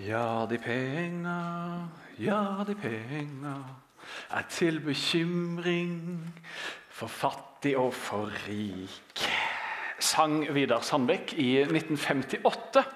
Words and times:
Ja, 0.00 0.46
de 0.48 0.56
penga, 0.56 1.40
ja, 2.16 2.64
de 2.64 2.72
penga 2.72 3.58
er 4.32 4.46
til 4.48 4.78
bekymring 4.80 6.22
for 6.88 7.12
fattig 7.12 7.74
og 7.76 7.92
for 7.92 8.32
rik. 8.46 9.24
Sang 10.00 10.46
Vidar 10.56 10.80
Sandbekk 10.86 11.34
i 11.36 11.50
1958 11.66 12.86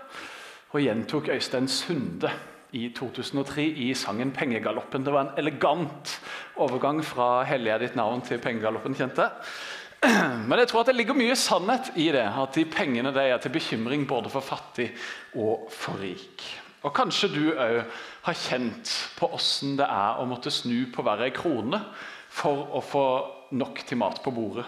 og 0.71 0.80
gjentok 0.80 1.29
Øystein 1.35 1.69
Sunde 1.69 2.32
i 2.72 2.89
2003 2.96 3.68
i 3.84 3.93
sangen 3.95 4.32
'Pengegaloppen'. 4.32 5.05
Det 5.05 5.12
var 5.12 5.21
en 5.21 5.39
elegant 5.39 6.21
overgang 6.57 7.05
fra 7.05 7.45
'Hellig 7.45 7.71
er 7.71 7.79
ditt 7.79 7.96
navn' 7.96 8.25
til 8.25 8.39
'Pengegaloppen'. 8.39 8.96
kjente 8.96 9.30
Men 10.48 10.59
jeg 10.59 10.68
tror 10.68 10.80
at 10.80 10.86
det 10.86 10.96
ligger 10.96 11.14
mye 11.14 11.36
sannhet 11.36 11.93
i 11.96 12.12
det, 12.12 12.32
at 12.43 12.55
de 12.55 12.64
pengene 12.64 13.14
de 13.14 13.21
er 13.21 13.39
til 13.39 13.50
bekymring 13.50 14.09
både 14.09 14.30
for 14.30 14.41
fattig 14.41 14.93
og 15.34 15.68
for 15.71 16.00
rik. 16.00 16.64
Og 16.85 16.93
Kanskje 16.93 17.30
du 17.32 17.45
òg 17.57 17.79
har 18.27 18.37
kjent 18.37 18.91
på 19.16 19.30
åssen 19.33 19.79
det 19.79 19.87
er 19.88 20.20
å 20.20 20.27
måtte 20.29 20.52
snu 20.52 20.91
på 20.93 21.05
hver 21.05 21.23
ei 21.24 21.33
krone 21.33 21.80
for 22.29 22.74
å 22.77 22.83
få 22.84 23.05
nok 23.57 23.80
til 23.88 24.01
mat 24.01 24.20
på 24.24 24.33
bordet. 24.34 24.66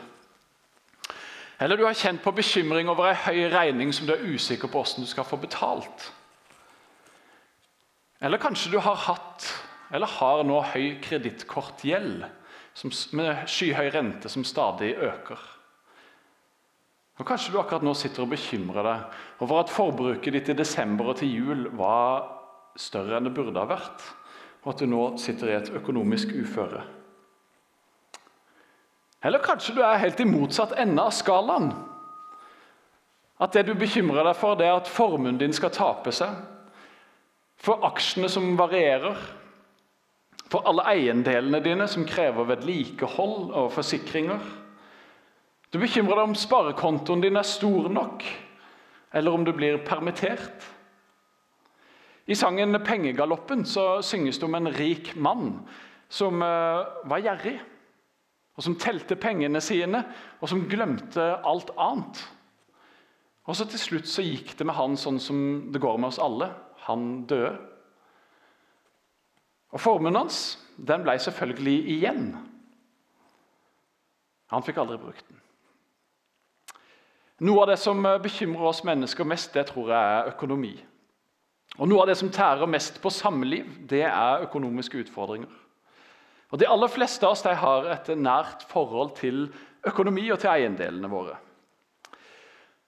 Eller 1.61 1.77
du 1.77 1.84
har 1.87 1.97
kjent 1.97 2.23
på 2.25 2.33
bekymring 2.37 2.89
over 2.92 3.11
ei 3.11 3.19
høy 3.27 3.51
regning 3.52 3.92
som 3.92 4.09
du 4.09 4.15
er 4.15 4.25
usikker 4.25 4.69
på 4.73 4.80
åssen 4.80 5.05
du 5.05 5.11
skal 5.11 5.29
få 5.29 5.39
betalt. 5.41 6.11
Eller 8.20 8.41
kanskje 8.41 8.73
du 8.73 8.78
har 8.80 8.97
hatt, 9.06 9.48
eller 9.92 10.09
har 10.19 10.45
nå, 10.45 10.61
høy 10.73 10.97
kredittkortgjeld 11.05 12.25
med 13.17 13.45
skyhøy 13.48 13.91
rente 13.92 14.33
som 14.33 14.45
stadig 14.45 14.95
øker. 14.97 15.41
Og 17.16 17.25
Kanskje 17.25 17.55
du 17.55 17.61
akkurat 17.61 17.84
nå 17.84 17.95
sitter 17.97 18.27
og 18.27 18.33
bekymrer 18.34 18.84
deg 18.84 19.45
over 19.45 19.62
at 19.62 19.73
forbruket 19.73 20.34
ditt 20.37 20.51
i 20.52 20.59
desember 20.59 21.12
og 21.12 21.20
til 21.20 21.33
jul 21.33 21.69
var 21.79 22.27
større 22.77 23.16
enn 23.16 23.29
det 23.29 23.33
burde 23.37 23.56
ha 23.56 23.69
vært, 23.70 24.05
og 24.65 24.75
at 24.75 24.83
du 24.83 24.91
nå 24.91 25.02
sitter 25.20 25.48
i 25.48 25.56
et 25.56 25.70
økonomisk 25.79 26.34
uføre. 26.37 26.83
Eller 29.25 29.41
kanskje 29.42 29.75
du 29.78 29.81
er 29.83 30.03
helt 30.03 30.20
i 30.20 30.28
motsatt 30.28 30.77
ende 30.78 31.03
av 31.03 31.14
skalaen. 31.17 31.70
At 33.41 33.56
det 33.56 33.64
du 33.69 33.75
bekymrer 33.77 34.25
deg 34.28 34.37
for, 34.37 34.56
det 34.56 34.69
er 34.69 34.77
at 34.77 34.91
formuen 34.91 35.41
din 35.41 35.56
skal 35.56 35.72
tape 35.75 36.12
seg. 36.14 36.37
For 37.61 37.84
aksjene 37.89 38.28
som 38.33 38.55
varierer. 38.61 39.17
For 40.53 40.69
alle 40.69 40.84
eiendelene 40.92 41.62
dine 41.64 41.89
som 41.91 42.06
krever 42.06 42.47
vedlikehold 42.53 43.50
og 43.50 43.72
forsikringer. 43.75 44.44
Du 45.77 45.80
bekymrer 45.82 46.16
deg 46.16 46.30
om 46.30 46.32
sparekontoen 46.32 47.20
din 47.20 47.36
er 47.36 47.44
stor 47.44 47.91
nok, 47.92 48.22
eller 49.12 49.34
om 49.36 49.42
du 49.44 49.50
blir 49.52 49.77
permittert. 49.84 50.64
I 52.24 52.34
sangen 52.34 52.72
'Pengegaloppen' 52.80 53.66
så 53.69 54.00
synges 54.00 54.38
det 54.38 54.47
om 54.48 54.54
en 54.54 54.72
rik 54.72 55.12
mann 55.16 55.69
som 56.08 56.41
eh, 56.42 56.80
var 57.04 57.20
gjerrig, 57.20 57.60
og 58.56 58.64
som 58.64 58.78
telte 58.80 59.20
pengene 59.20 59.60
sine, 59.60 60.00
og 60.41 60.48
som 60.48 60.64
glemte 60.64 61.44
alt 61.44 61.70
annet. 61.77 62.24
Og 63.44 63.56
så 63.56 63.69
Til 63.69 63.78
slutt 63.78 64.08
så 64.08 64.24
gikk 64.24 64.56
det 64.56 64.66
med 64.66 64.80
han 64.80 64.97
sånn 64.97 65.20
som 65.20 65.72
det 65.72 65.80
går 65.80 65.98
med 65.98 66.08
oss 66.08 66.19
alle. 66.19 66.54
Han 66.88 67.27
døde. 67.27 67.52
Og 69.72 69.80
Formuen 69.80 70.16
hans 70.16 70.56
den 70.78 71.04
ble 71.04 71.19
selvfølgelig 71.19 71.84
igjen. 71.98 72.32
Han 74.47 74.62
fikk 74.62 74.78
aldri 74.80 74.97
brukt 74.97 75.28
den. 75.28 75.42
Noe 77.45 77.62
av 77.62 77.69
det 77.69 77.77
som 77.77 78.01
bekymrer 78.23 78.70
oss 78.70 78.84
mennesker 78.87 79.27
mest, 79.29 79.53
det 79.53 79.67
tror 79.69 79.91
jeg 79.92 80.12
er 80.12 80.31
økonomi. 80.33 80.73
Og 81.77 81.91
Noe 81.91 82.05
av 82.05 82.09
det 82.09 82.17
som 82.17 82.33
tærer 82.33 82.70
mest 82.70 82.97
på 83.03 83.12
samliv, 83.12 83.69
det 83.89 84.06
er 84.09 84.47
økonomiske 84.47 85.03
utfordringer. 85.05 85.51
Og 86.55 86.61
De 86.62 86.69
aller 86.70 86.89
fleste 86.89 87.27
av 87.27 87.34
oss 87.34 87.45
har 87.45 87.91
et 87.93 88.09
nært 88.17 88.65
forhold 88.70 89.17
til 89.19 89.48
økonomi 89.87 90.31
og 90.31 90.41
til 90.41 90.55
eiendelene 90.55 91.10
våre. 91.10 91.37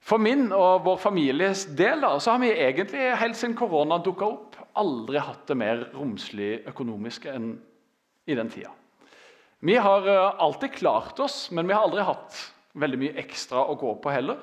For 0.08 0.22
min 0.22 0.46
og 0.56 0.86
vår 0.86 0.96
families 1.02 1.66
del 1.76 2.00
da, 2.00 2.14
så 2.16 2.32
har 2.32 2.40
vi 2.40 2.54
egentlig 2.54 3.10
helt 3.20 3.36
siden 3.36 3.56
korona 3.58 3.98
dukka 4.00 4.24
opp, 4.24 4.56
aldri 4.78 5.20
hatt 5.20 5.44
det 5.50 5.56
mer 5.58 5.88
romslig 5.92 6.62
økonomisk 6.70 7.26
enn 7.28 7.50
i 8.28 8.36
den 8.38 8.48
tida. 8.48 8.70
Vi 9.60 9.74
har 9.74 10.06
eh, 10.06 10.40
alltid 10.40 10.78
klart 10.78 11.18
oss, 11.20 11.48
men 11.50 11.66
vi 11.66 11.74
har 11.74 11.84
aldri 11.84 12.06
hatt 12.06 12.38
veldig 12.78 13.00
mye 13.00 13.18
ekstra 13.22 13.64
å 13.66 13.76
gå 13.78 13.94
på 14.02 14.12
heller. 14.14 14.40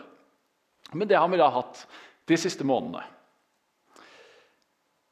Men 0.93 1.09
det 1.09 1.17
har 1.17 1.29
vi 1.31 1.39
da 1.41 1.49
hatt 1.53 1.85
de 2.29 2.37
siste 2.39 2.65
månedene. 2.67 3.03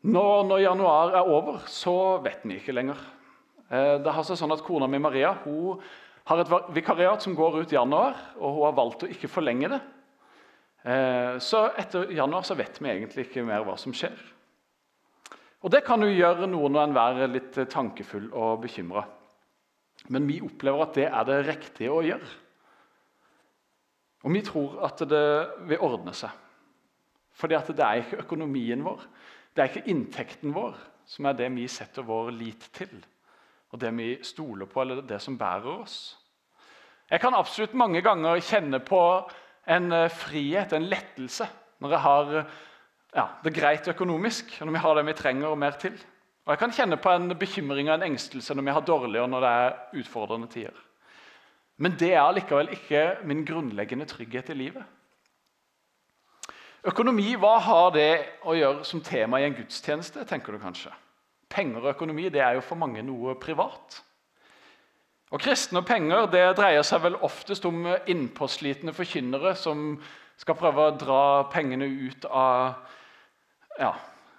Når, 0.03 0.43
når 0.49 0.63
januar 0.65 1.13
er 1.15 1.29
over, 1.31 1.61
så 1.71 2.19
vet 2.23 2.43
vi 2.43 2.57
ikke 2.59 2.75
lenger. 2.75 2.99
Eh, 3.71 3.95
det 4.03 4.13
har 4.13 4.25
seg 4.27 4.39
sånn 4.39 4.51
at 4.51 4.63
Kona 4.65 4.89
mi 4.91 4.99
Maria 4.99 5.31
hun 5.45 5.79
har 6.27 6.39
et 6.39 6.51
vikariat 6.75 7.23
som 7.23 7.35
går 7.35 7.61
ut 7.61 7.71
i 7.73 7.77
januar, 7.77 8.15
og 8.39 8.57
hun 8.57 8.65
har 8.67 8.75
valgt 8.77 9.05
å 9.07 9.11
ikke 9.11 9.31
forlenge 9.31 9.71
det. 9.71 9.79
Eh, 10.83 11.39
så 11.43 11.65
etter 11.79 12.11
januar 12.11 12.43
så 12.47 12.57
vet 12.59 12.79
vi 12.81 12.91
egentlig 12.91 13.27
ikke 13.29 13.45
mer 13.47 13.63
hva 13.67 13.77
som 13.79 13.95
skjer. 13.95 14.15
Og 15.63 15.71
Det 15.71 15.85
kan 15.87 16.03
jo 16.03 16.11
gjøre 16.11 16.49
noen 16.51 16.75
og 16.75 16.83
enhver 16.83 17.23
litt 17.31 17.55
tankefull 17.71 18.27
og 18.35 18.65
bekymra. 18.65 19.05
Men 20.11 20.27
vi 20.27 20.41
opplever 20.43 20.83
at 20.83 20.97
det 20.99 21.05
er 21.07 21.27
det 21.29 21.43
riktige 21.47 21.93
å 21.93 22.03
gjøre. 22.03 22.31
Og 24.23 24.33
vi 24.33 24.41
tror 24.45 24.79
at 24.87 25.03
det 25.09 25.27
vil 25.67 25.83
ordne 25.83 26.13
seg. 26.15 26.31
At 27.43 27.69
det 27.73 27.83
er 27.83 28.01
ikke 28.01 28.21
økonomien 28.23 28.83
vår, 28.85 29.01
det 29.53 29.61
er 29.61 29.71
ikke 29.71 29.89
inntekten 29.91 30.53
vår 30.55 30.77
som 31.09 31.27
er 31.27 31.37
det 31.37 31.49
vi 31.53 31.67
setter 31.67 32.05
vår 32.07 32.31
lit 32.35 32.69
til, 32.75 32.91
og 33.73 33.79
det 33.81 33.91
vi 33.97 34.09
stoler 34.25 34.69
på, 34.69 34.81
eller 34.81 35.01
det 35.07 35.19
som 35.21 35.37
bærer 35.37 35.71
oss. 35.73 35.97
Jeg 37.09 37.21
kan 37.21 37.35
absolutt 37.35 37.75
mange 37.77 38.01
ganger 38.01 38.39
kjenne 38.41 38.79
på 38.85 39.01
en 39.69 39.91
eh, 39.91 40.09
frihet, 40.13 40.73
en 40.73 40.87
lettelse, 40.89 41.47
når 41.83 41.95
jeg 41.95 42.03
har 42.05 42.31
ja, 43.13 43.27
det 43.43 43.53
greit 43.53 43.89
økonomisk, 43.91 44.55
og 44.59 44.67
når 44.67 44.77
vi 44.77 44.83
har 44.85 44.97
det 44.97 45.05
vi 45.09 45.17
trenger 45.19 45.51
og 45.51 45.59
mer 45.59 45.77
til. 45.81 45.97
Og 46.43 46.53
jeg 46.53 46.59
kan 46.59 46.73
kjenne 46.75 46.99
på 46.99 47.11
en 47.11 47.35
bekymring 47.39 47.89
og 47.89 47.97
en 47.97 48.07
engstelse 48.09 48.55
når 48.55 48.67
vi 48.67 48.75
har 48.75 48.87
dårligere 48.87 49.29
når 49.31 49.43
det 49.43 49.51
er 49.59 49.99
utfordrende 50.01 50.49
tider. 50.51 50.79
Men 51.83 51.97
det 51.99 52.13
er 52.15 52.35
likevel 52.37 52.71
ikke 52.71 53.01
min 53.27 53.43
grunnleggende 53.47 54.07
trygghet 54.07 54.53
i 54.53 54.59
livet. 54.59 54.85
Økonomi, 56.87 57.33
hva 57.39 57.57
har 57.63 57.91
det 57.95 58.11
å 58.47 58.55
gjøre 58.55 58.87
som 58.87 59.01
tema 59.03 59.39
i 59.39 59.47
en 59.47 59.55
gudstjeneste? 59.55 60.25
tenker 60.27 60.55
du 60.55 60.59
kanskje? 60.59 60.91
Penger 61.51 61.83
og 61.83 61.93
økonomi 61.93 62.29
det 62.31 62.41
er 62.43 62.57
jo 62.57 62.65
for 62.65 62.79
mange 62.79 63.03
noe 63.05 63.35
privat. 63.39 64.01
Og 65.33 65.41
Kristne 65.41 65.81
og 65.81 65.87
penger 65.87 66.27
det 66.29 66.43
dreier 66.59 66.83
seg 66.85 67.01
vel 67.05 67.15
oftest 67.25 67.65
om 67.65 67.87
innpåslitne 67.87 68.93
forkynnere 68.93 69.55
som 69.57 69.95
skal 70.39 70.57
prøve 70.59 70.87
å 70.87 70.95
dra 70.97 71.23
pengene 71.53 71.87
ut 71.87 72.27
av 72.29 72.83
ja, 73.79 73.93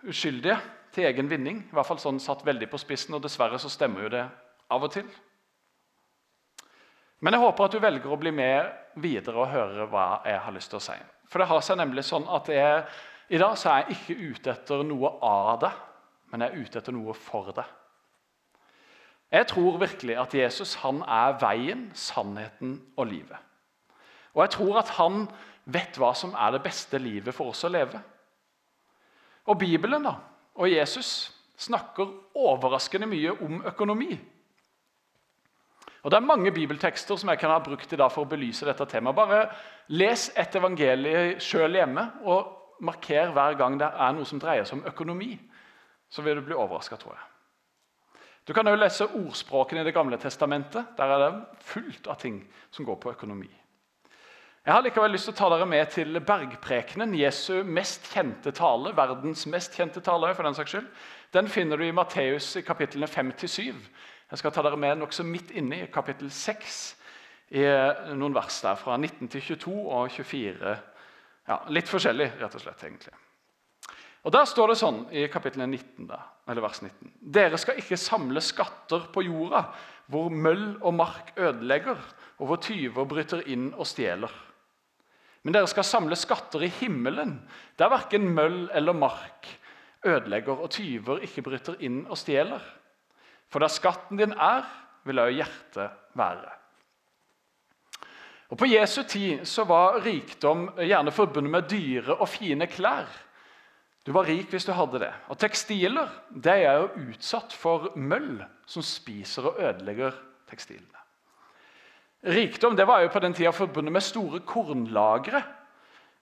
uskyldige 0.06 0.58
til 0.94 1.08
egen 1.08 1.30
vinning. 1.32 1.64
I 1.64 1.74
hvert 1.74 1.88
fall 1.88 2.02
sånn 2.02 2.20
satt 2.22 2.44
veldig 2.46 2.68
på 2.70 2.78
spissen, 2.82 3.16
og 3.16 3.24
dessverre 3.24 3.58
så 3.58 3.72
stemmer 3.72 4.06
jo 4.06 4.12
det 4.14 4.26
av 4.70 4.86
og 4.86 4.92
til. 4.94 5.08
Men 7.22 7.36
jeg 7.36 7.44
håper 7.44 7.64
at 7.66 7.74
du 7.74 7.82
velger 7.82 8.12
å 8.12 8.20
bli 8.20 8.32
med 8.34 8.98
videre 9.02 9.42
og 9.42 9.52
høre 9.52 9.86
hva 9.90 10.06
jeg 10.26 10.40
har 10.44 10.54
lyst 10.54 10.72
til 10.72 10.80
å 10.80 10.84
si. 10.84 10.96
For 11.30 11.40
det 11.40 11.48
har 11.50 11.62
seg 11.64 11.78
nemlig 11.80 12.04
sånn 12.06 12.26
at 12.30 12.50
jeg, 12.52 12.82
i 13.32 13.40
dag 13.40 13.56
så 13.58 13.70
er 13.70 13.84
jeg 13.84 13.96
ikke 13.96 14.34
ute 14.34 14.52
etter 14.52 14.84
noe 14.86 15.14
av 15.24 15.56
det, 15.64 15.72
men 16.32 16.44
jeg 16.44 16.52
er 16.52 16.66
ute 16.66 16.80
etter 16.80 16.96
noe 16.96 17.16
for 17.16 17.50
det. 17.56 17.64
Jeg 19.34 19.48
tror 19.50 19.80
virkelig 19.80 20.16
at 20.20 20.34
Jesus 20.36 20.76
han 20.84 21.00
er 21.10 21.38
veien, 21.40 21.88
sannheten 21.98 22.76
og 22.94 23.08
livet. 23.10 23.38
Og 24.34 24.44
jeg 24.44 24.52
tror 24.54 24.78
at 24.82 24.92
han 24.98 25.24
vet 25.64 25.96
hva 25.98 26.12
som 26.14 26.34
er 26.38 26.54
det 26.54 26.62
beste 26.66 27.00
livet 27.00 27.34
for 27.34 27.50
oss 27.54 27.64
å 27.66 27.72
leve. 27.72 27.98
Og 29.50 29.58
Bibelen 29.58 30.06
da, 30.06 30.14
og 30.54 30.70
Jesus 30.70 31.32
snakker 31.60 32.10
overraskende 32.38 33.08
mye 33.08 33.34
om 33.44 33.62
økonomi. 33.66 34.16
Og 36.04 36.10
Det 36.10 36.16
er 36.16 36.26
mange 36.26 36.52
bibeltekster 36.52 37.16
som 37.16 37.30
jeg 37.32 37.38
kan 37.40 37.50
ha 37.50 37.58
brukt 37.64 37.92
i 37.92 37.96
dag 37.96 38.12
for 38.12 38.26
å 38.26 38.28
belyse 38.28 38.66
dette 38.68 38.84
temaet. 38.86 39.16
Bare 39.16 39.48
Les 39.88 40.26
et 40.36 40.56
evangelie 40.56 41.40
sjøl 41.40 41.78
hjemme, 41.78 42.04
og 42.28 42.80
marker 42.84 43.32
hver 43.32 43.56
gang 43.56 43.78
det 43.80 43.88
er 43.88 44.12
noe 44.12 44.28
som 44.28 44.40
dreier 44.40 44.68
seg 44.68 44.82
om 44.82 44.88
økonomi. 44.90 45.32
Så 46.12 46.22
vil 46.22 46.36
du 46.36 46.44
bli 46.44 46.54
overraska, 46.56 46.98
tror 47.00 47.16
jeg. 47.16 47.30
Du 48.44 48.52
kan 48.52 48.68
òg 48.68 48.76
lese 48.76 49.08
ordspråkene 49.08 49.80
i 49.80 49.84
Det 49.84 49.94
gamle 49.96 50.18
testamentet. 50.20 50.92
Der 50.96 51.04
er 51.04 51.18
det 51.24 51.44
fullt 51.64 52.06
av 52.06 52.20
ting 52.20 52.42
som 52.70 52.84
går 52.84 52.96
på 53.00 53.10
økonomi. 53.16 53.48
Jeg 54.64 54.72
har 54.72 54.82
likevel 54.82 55.12
lyst 55.12 55.24
til 55.28 55.34
å 55.34 55.36
ta 55.36 55.48
dere 55.52 55.66
med 55.68 55.90
til 55.92 56.20
bergprekenen, 56.20 57.14
Jesu 57.16 57.64
mest 57.64 58.12
kjente 58.12 58.52
tale. 58.52 58.92
verdens 58.96 59.46
mest 59.46 59.74
kjente 59.76 60.00
tale, 60.00 60.34
for 60.34 60.42
den 60.42 60.54
saks 60.54 60.70
skyld. 60.70 60.86
Den 61.32 61.48
finner 61.48 61.76
du 61.76 61.84
i 61.84 61.92
Matteus 61.92 62.56
i 62.56 62.62
kapitlene 62.62 63.06
5-7. 63.06 63.74
Jeg 64.34 64.40
skal 64.40 64.50
ta 64.50 64.62
dere 64.66 64.78
med 64.82 64.98
nokså 64.98 65.22
midt 65.22 65.52
inne 65.54 65.76
i 65.78 65.90
kapittel 65.94 66.26
6, 66.26 66.78
i 67.54 67.60
noen 68.18 68.34
vers 68.34 68.56
der 68.64 68.74
fra 68.74 68.96
19 68.98 69.28
til 69.30 69.44
22 69.54 69.74
og 69.94 70.10
24. 70.10 70.72
Ja, 71.46 71.58
litt 71.70 71.86
forskjellig, 71.86 72.26
rett 72.40 72.56
og 72.58 72.64
slett. 72.64 72.82
egentlig. 72.82 73.14
Og 74.26 74.34
Der 74.34 74.50
står 74.50 74.72
det 74.72 74.78
sånn 74.80 75.00
i 75.14 75.28
kapittel 75.30 75.62
19, 75.68 76.08
da, 76.10 76.18
eller 76.50 76.66
vers 76.66 76.82
19.: 76.82 77.14
Dere 77.38 77.62
skal 77.62 77.78
ikke 77.78 78.00
samle 78.00 78.42
skatter 78.42 79.06
på 79.14 79.22
jorda, 79.22 79.68
hvor 80.10 80.34
møll 80.34 80.80
og 80.82 80.94
mark 80.98 81.30
ødelegger, 81.38 82.02
og 82.40 82.46
hvor 82.50 82.56
tyver 82.58 83.06
bryter 83.06 83.46
inn 83.46 83.70
og 83.70 83.86
stjeler. 83.86 84.32
Men 85.44 85.54
dere 85.54 85.70
skal 85.70 85.86
samle 85.86 86.18
skatter 86.18 86.66
i 86.66 86.74
himmelen, 86.80 87.38
der 87.78 87.92
verken 87.92 88.34
møll 88.34 88.64
eller 88.74 88.98
mark 88.98 89.46
ødelegger, 90.02 90.58
og 90.58 90.70
tyver 90.70 91.22
ikke 91.22 91.52
bryter 91.52 91.78
inn 91.78 92.08
og 92.08 92.18
stjeler. 92.18 92.64
For 93.54 93.62
der 93.62 93.70
skatten 93.70 94.18
din 94.18 94.32
er, 94.34 94.64
vil 95.06 95.20
òg 95.22 95.36
hjertet 95.36 95.92
være. 96.18 96.48
Og 98.50 98.58
På 98.58 98.66
Jesu 98.66 99.04
tid 99.06 99.44
så 99.46 99.62
var 99.64 100.00
rikdom 100.02 100.72
gjerne 100.82 101.14
forbundet 101.14 101.52
med 101.52 101.68
dyre 101.70 102.16
og 102.16 102.28
fine 102.28 102.66
klær. 102.66 103.06
Du 104.06 104.10
var 104.12 104.26
rik 104.26 104.50
hvis 104.50 104.66
du 104.66 104.72
hadde 104.74 105.04
det. 105.04 105.12
Og 105.30 105.38
Tekstiler 105.38 106.10
det 106.34 106.56
er 106.66 106.80
jo 106.82 107.06
utsatt 107.12 107.54
for 107.54 107.92
møll 107.94 108.42
som 108.66 108.82
spiser 108.82 109.46
og 109.52 109.62
ødelegger 109.62 110.18
tekstilene. 110.50 111.06
Rikdom 112.26 112.74
det 112.74 112.88
var 112.90 113.04
jo 113.04 113.14
på 113.14 113.22
den 113.22 113.38
tida 113.38 113.54
forbundet 113.54 113.94
med 113.94 114.02
store 114.02 114.42
kornlagre. 114.42 115.44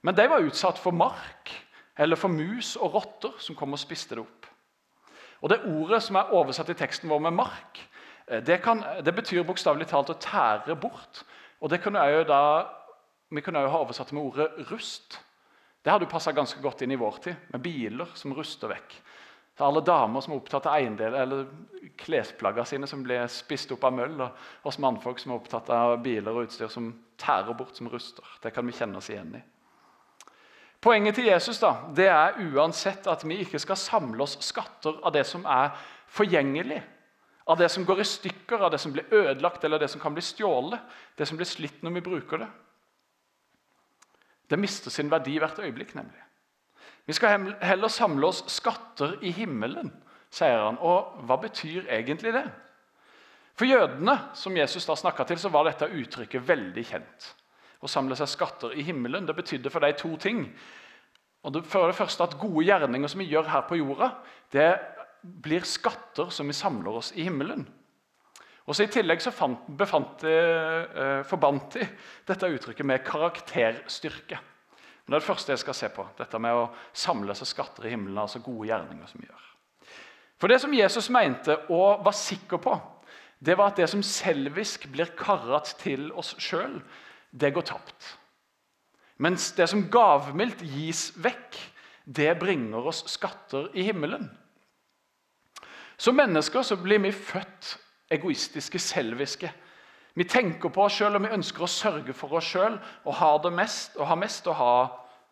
Men 0.03 0.21
de 0.21 0.29
var 0.29 0.45
utsatt 0.45 0.79
for 0.79 0.93
mark 0.93 1.57
eller 1.97 2.21
for 2.21 2.29
mus 2.29 2.77
og 2.77 2.93
rotter 3.01 3.41
som 3.41 3.57
kom 3.57 3.73
og 3.73 3.81
spiste 3.81 4.19
det 4.19 4.27
opp. 4.27 4.52
Og 5.43 5.51
Det 5.51 5.65
ordet 5.67 6.03
som 6.03 6.17
er 6.17 6.31
oversatt 6.33 6.71
i 6.71 6.79
teksten 6.79 7.11
vår 7.11 7.19
med 7.19 7.33
'mark', 7.33 7.83
eh, 8.29 8.41
det, 8.41 8.63
kan, 8.63 8.85
det 9.05 9.15
betyr 9.15 9.43
bokstavelig 9.43 9.87
talt 9.87 10.11
å 10.11 10.19
tære 10.19 10.77
bort. 10.77 11.25
Og 11.61 11.71
det 11.71 11.83
kunne 11.83 11.99
jeg 11.99 12.19
jo 12.19 12.25
da, 12.25 12.67
Vi 13.33 13.41
kunne 13.41 13.61
jo 13.61 13.69
ha 13.69 13.79
oversatt 13.79 14.13
med 14.13 14.23
ordet 14.23 14.49
'rust'. 14.59 15.19
Det 15.85 15.91
hadde 15.91 16.05
jo 16.05 16.11
passa 16.11 16.33
ganske 16.33 16.61
godt 16.63 16.83
inn 16.83 16.93
i 16.93 17.01
vår 17.01 17.19
tid, 17.23 17.37
med 17.49 17.63
biler 17.63 18.07
som 18.15 18.35
ruster 18.35 18.69
vekk. 18.69 18.95
Så 19.59 19.65
alle 19.65 19.81
damer 19.81 20.21
som 20.21 20.33
er 20.33 20.37
opptatt 20.37 20.67
av 20.67 20.75
eiendeler 20.75 21.23
eller 21.23 21.47
klesplaggene 22.01 22.67
sine 22.67 22.87
som 22.87 23.03
blir 23.03 23.27
spist 23.27 23.73
opp 23.73 23.85
av 23.85 23.93
møll, 23.93 24.21
og 24.21 24.69
oss 24.69 24.79
mannfolk 24.79 25.19
som 25.19 25.33
er 25.33 25.41
opptatt 25.41 25.71
av 25.71 25.97
biler 26.03 26.33
og 26.33 26.47
utstyr 26.47 26.71
som 26.73 26.93
tærer 27.19 27.55
bort, 27.55 27.77
som 27.77 27.89
ruster. 27.89 28.25
Det 28.43 28.55
kan 28.55 28.67
vi 28.67 28.73
kjenne 28.73 28.97
oss 28.97 29.11
igjen 29.11 29.35
i. 29.37 29.43
Poenget 30.83 31.15
til 31.15 31.29
Jesus 31.31 31.61
da, 31.63 31.77
det 31.95 32.09
er 32.11 32.41
uansett 32.43 33.07
at 33.07 33.23
vi 33.23 33.37
ikke 33.45 33.61
skal 33.63 33.79
samle 33.79 34.25
oss 34.25 34.35
skatter 34.43 34.97
av 35.07 35.13
det 35.15 35.23
som 35.29 35.45
er 35.47 35.71
forgjengelig, 36.11 36.81
av 37.47 37.59
det 37.61 37.69
som 37.71 37.85
går 37.87 38.03
i 38.03 38.07
stykker, 38.07 38.59
av 38.59 38.73
det 38.75 38.81
som 38.83 38.95
blir 38.95 39.07
ødelagt 39.15 39.63
eller 39.65 39.79
det 39.79 39.89
som 39.93 40.03
kan 40.03 40.15
bli 40.15 40.25
stjålet, 40.27 40.83
det 41.19 41.29
som 41.29 41.39
blir 41.39 41.47
slitt 41.47 41.85
når 41.87 41.95
vi 41.95 42.05
bruker 42.09 42.43
det. 42.43 42.49
Det 44.51 44.59
mister 44.59 44.91
sin 44.91 45.11
verdi 45.11 45.39
hvert 45.39 45.63
øyeblikk. 45.63 45.95
nemlig. 45.95 46.23
Vi 47.07 47.13
skal 47.13 47.55
heller 47.63 47.89
samle 47.89 48.27
oss 48.27 48.43
skatter 48.51 49.17
i 49.23 49.31
himmelen, 49.31 49.93
sier 50.31 50.65
han. 50.65 50.79
Og 50.79 51.23
hva 51.27 51.39
betyr 51.43 51.87
egentlig 51.89 52.33
det? 52.35 52.45
For 53.55 53.67
jødene 53.67 54.19
som 54.35 54.57
Jesus 54.57 54.87
da 54.87 54.97
snakka 54.97 55.25
til, 55.25 55.39
så 55.39 55.49
var 55.49 55.65
dette 55.65 55.91
uttrykket 55.91 56.49
veldig 56.49 56.85
kjent 56.85 57.31
å 57.83 57.91
samle 57.91 58.17
seg 58.19 58.31
skatter 58.31 58.77
i 58.79 58.85
himmelen. 58.87 59.27
Det 59.27 59.37
betydde 59.37 59.73
for 59.73 59.83
deg 59.85 59.99
to 59.99 60.15
ting. 60.23 60.47
Og 61.43 61.55
det, 61.55 61.65
for 61.67 61.91
det 61.91 61.99
første 61.99 62.29
at 62.29 62.39
Gode 62.39 62.65
gjerninger 62.69 63.11
som 63.11 63.23
vi 63.23 63.31
gjør 63.31 63.51
her 63.51 63.65
på 63.67 63.81
jorda, 63.81 64.13
det 64.55 64.71
blir 65.23 65.67
skatter 65.67 66.31
som 66.35 66.51
vi 66.51 66.57
samler 66.57 67.01
oss 67.03 67.13
i 67.19 67.27
himmelen. 67.27 67.67
Og 68.63 68.77
så 68.79 68.87
I 68.87 68.93
tillegg 68.95 69.23
så 69.23 69.33
fant, 69.35 69.65
befant 69.67 70.23
de, 70.23 70.33
eh, 70.33 71.23
forbandt 71.27 71.79
de 71.81 71.87
dette 72.31 72.51
uttrykket 72.55 72.87
med 72.87 73.03
karakterstyrke. 73.07 74.39
Det 75.03 75.17
er 75.17 75.19
det 75.19 75.27
første 75.27 75.53
jeg 75.53 75.59
skal 75.59 75.75
se 75.75 75.89
på. 75.91 76.07
Dette 76.19 76.39
med 76.39 76.55
å 76.55 76.71
samle 76.95 77.35
seg 77.35 77.51
skatter 77.51 77.87
i 77.87 77.91
himmelen. 77.91 78.19
altså 78.19 78.39
gode 78.39 78.69
gjerninger 78.69 79.07
som 79.07 79.21
vi 79.21 79.27
gjør. 79.27 79.49
For 80.39 80.49
Det 80.49 80.61
som 80.61 80.75
Jesus 80.75 81.11
mente 81.11 81.57
og 81.71 82.05
var 82.05 82.13
sikker 82.13 82.59
på, 82.59 82.81
det 83.43 83.59
var 83.59 83.67
at 83.67 83.77
det 83.77 83.89
som 83.91 84.03
selvisk 84.03 84.87
blir 84.93 85.07
karret 85.17 85.75
til 85.79 86.13
oss 86.13 86.35
sjøl, 86.39 86.81
det 87.33 87.53
går 87.55 87.65
tapt. 87.67 88.19
Mens 89.23 89.53
det 89.57 89.69
som 89.71 89.87
gavmildt 89.91 90.63
gis 90.67 91.11
vekk, 91.23 91.59
det 92.05 92.33
bringer 92.41 92.89
oss 92.91 93.05
skatter 93.11 93.71
i 93.79 93.85
himmelen. 93.87 94.27
Som 95.97 96.19
mennesker 96.19 96.65
så 96.67 96.77
blir 96.81 96.99
vi 97.05 97.13
født 97.15 97.77
egoistiske, 98.13 98.79
selviske. 98.79 99.53
Vi 100.15 100.25
tenker 100.29 100.73
på 100.73 100.85
oss 100.85 100.99
sjøl 100.99 101.17
og 101.17 101.25
vi 101.25 101.33
ønsker 101.37 101.65
å 101.65 101.71
sørge 101.71 102.15
for 102.17 102.35
oss 102.37 102.51
sjøl 102.53 102.77
og 103.05 103.17
ha 103.21 103.31
det 103.45 103.53
mest 103.55 103.97
og 103.97 104.09
ha 104.11 104.17
mest 104.19 104.49
og, 104.51 104.59
ha, 104.59 104.75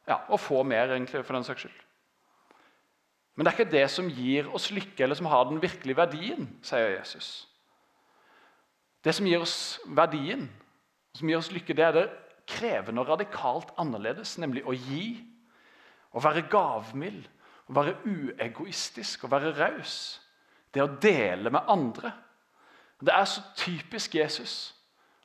ja, 0.09 0.21
og 0.29 0.41
få 0.41 0.63
mer, 0.63 0.95
egentlig, 0.95 1.25
for 1.27 1.37
den 1.37 1.45
saks 1.45 1.67
skyld. 1.67 1.81
Men 3.35 3.45
det 3.47 3.53
er 3.53 3.59
ikke 3.59 3.73
det 3.73 3.87
som 3.93 4.09
gir 4.13 4.49
oss 4.55 4.71
lykke, 4.75 5.03
eller 5.05 5.17
som 5.17 5.29
har 5.31 5.47
den 5.49 5.61
virkelige 5.63 5.97
verdien, 5.97 6.49
sier 6.67 6.91
Jesus. 6.93 7.29
Det 9.05 9.15
som 9.17 9.27
gir 9.29 9.41
oss 9.41 9.81
verdien, 9.97 10.49
som 11.17 11.29
gir 11.29 11.41
oss 11.41 11.51
lykke, 11.53 11.75
det 11.77 11.85
er 11.85 11.97
det 11.97 12.07
krevende 12.51 13.03
og 13.03 13.13
radikalt 13.13 13.71
annerledes, 13.81 14.37
nemlig 14.43 14.65
å 14.67 14.75
gi. 14.75 15.21
Å 16.11 16.23
være 16.23 16.47
gavmild, 16.51 17.23
å 17.71 17.77
være 17.77 17.97
uegoistisk, 18.07 19.25
å 19.25 19.31
være 19.31 19.55
raus. 19.59 19.95
Det 20.75 20.83
å 20.83 20.91
dele 21.03 21.53
med 21.55 21.71
andre. 21.71 22.13
Det 23.01 23.15
er 23.15 23.27
så 23.29 23.43
typisk 23.59 24.15
Jesus 24.19 24.55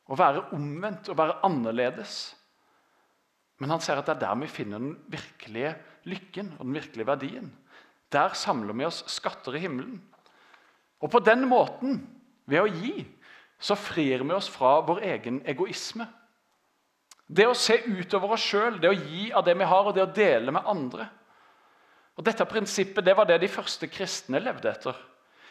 å 0.05 0.17
være 0.17 0.49
omvendt 0.55 1.09
å 1.09 1.17
være 1.17 1.39
annerledes. 1.47 2.35
Men 3.61 3.73
han 3.73 3.81
ser 3.83 3.99
at 3.99 4.09
det 4.09 4.17
er 4.17 4.23
der 4.27 4.41
vi 4.43 4.51
finner 4.51 4.81
den 4.83 4.97
virkelige 5.11 5.73
lykken 6.09 6.53
og 6.57 6.65
den 6.67 6.75
virkelige 6.77 7.09
verdien. 7.09 7.49
Der 8.13 8.35
samler 8.37 8.77
vi 8.77 8.85
oss 8.87 9.01
skatter 9.09 9.55
i 9.57 9.63
himmelen. 9.63 9.97
Og 11.01 11.11
på 11.11 11.21
den 11.25 11.47
måten, 11.49 12.03
ved 12.45 12.61
å 12.61 12.69
gi, 12.69 13.01
så 13.65 13.75
frir 13.75 14.21
vi 14.21 14.33
oss 14.35 14.49
fra 14.51 14.77
vår 14.85 15.01
egen 15.15 15.41
egoisme. 15.49 16.05
Det 17.25 17.47
å 17.49 17.57
se 17.57 17.79
utover 17.81 18.35
oss 18.35 18.45
sjøl, 18.45 18.77
det 18.81 18.91
å 18.91 18.97
gi 18.97 19.31
av 19.33 19.45
det 19.47 19.55
vi 19.57 19.65
har, 19.65 19.87
og 19.87 19.95
det 19.95 20.03
å 20.03 20.13
dele 20.13 20.53
med 20.53 20.67
andre. 20.69 21.07
Og 22.15 22.27
Dette 22.27 22.45
prinsippet 22.45 23.05
det 23.05 23.15
var 23.17 23.25
det 23.25 23.39
de 23.41 23.49
første 23.49 23.89
kristne 23.89 24.39
levde 24.43 24.69
etter. 24.69 24.99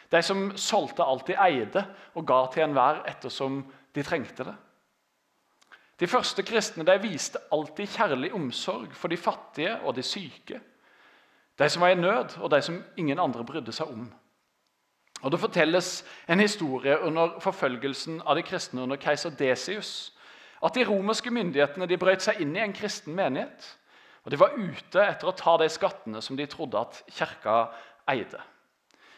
De 0.09 0.21
som 0.23 0.47
solgte 0.55 1.03
alt 1.03 1.27
de 1.27 1.35
eide, 1.35 1.83
og 2.15 2.27
ga 2.29 2.45
til 2.53 2.63
enhver 2.63 3.03
ettersom 3.09 3.59
de 3.93 4.05
trengte 4.05 4.47
det. 4.47 4.55
De 5.99 6.07
første 6.07 6.43
kristne 6.43 6.87
de 6.87 6.95
viste 7.03 7.39
alltid 7.55 7.91
kjærlig 7.97 8.31
omsorg 8.35 8.95
for 8.95 9.11
de 9.11 9.19
fattige 9.19 9.75
og 9.83 9.95
de 9.95 10.03
syke. 10.03 10.61
De 11.55 11.67
som 11.71 11.83
var 11.83 11.91
i 11.91 11.99
nød, 11.99 12.37
og 12.39 12.51
de 12.51 12.61
som 12.63 12.79
ingen 12.99 13.19
andre 13.19 13.43
brydde 13.47 13.75
seg 13.75 13.91
om. 13.91 14.07
Og 15.25 15.31
Det 15.31 15.39
fortelles 15.41 16.03
en 16.29 16.39
historie 16.39 16.99
under 17.01 17.39
forfølgelsen 17.41 18.19
av 18.21 18.37
de 18.37 18.43
kristne 18.45 18.83
under 18.85 18.99
keiser 19.01 19.33
Desius. 19.33 20.13
At 20.61 20.77
de 20.77 20.85
romerske 20.85 21.31
myndighetene 21.33 21.87
de 21.89 21.97
brøt 21.97 22.21
seg 22.21 22.43
inn 22.43 22.53
i 22.53 22.61
en 22.61 22.75
kristen 22.77 23.15
menighet. 23.17 23.65
Og 24.23 24.31
De 24.31 24.37
var 24.37 24.53
ute 24.53 25.01
etter 25.01 25.29
å 25.29 25.33
ta 25.33 25.55
de 25.57 25.69
skattene 25.69 26.21
som 26.21 26.37
de 26.37 26.45
trodde 26.45 26.77
at 26.77 27.01
kirka 27.09 27.71
eide. 28.09 28.41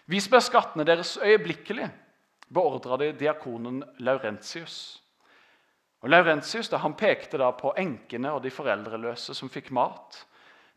Vis 0.08 0.30
meg 0.32 0.46
skattene 0.46 0.88
deres 0.88 1.18
øyeblikkelig, 1.20 1.90
beordra 2.48 2.96
de 2.98 3.12
diakonen 3.12 3.84
Laurentius. 4.00 5.02
Og 6.00 6.10
Laurentius 6.10 6.72
han 6.72 6.96
pekte 6.96 7.40
da 7.42 7.52
på 7.52 7.74
enkene 7.76 8.32
og 8.32 8.44
de 8.44 8.52
foreldreløse 8.54 9.36
som 9.36 9.52
fikk 9.52 9.74
mat. 9.76 10.24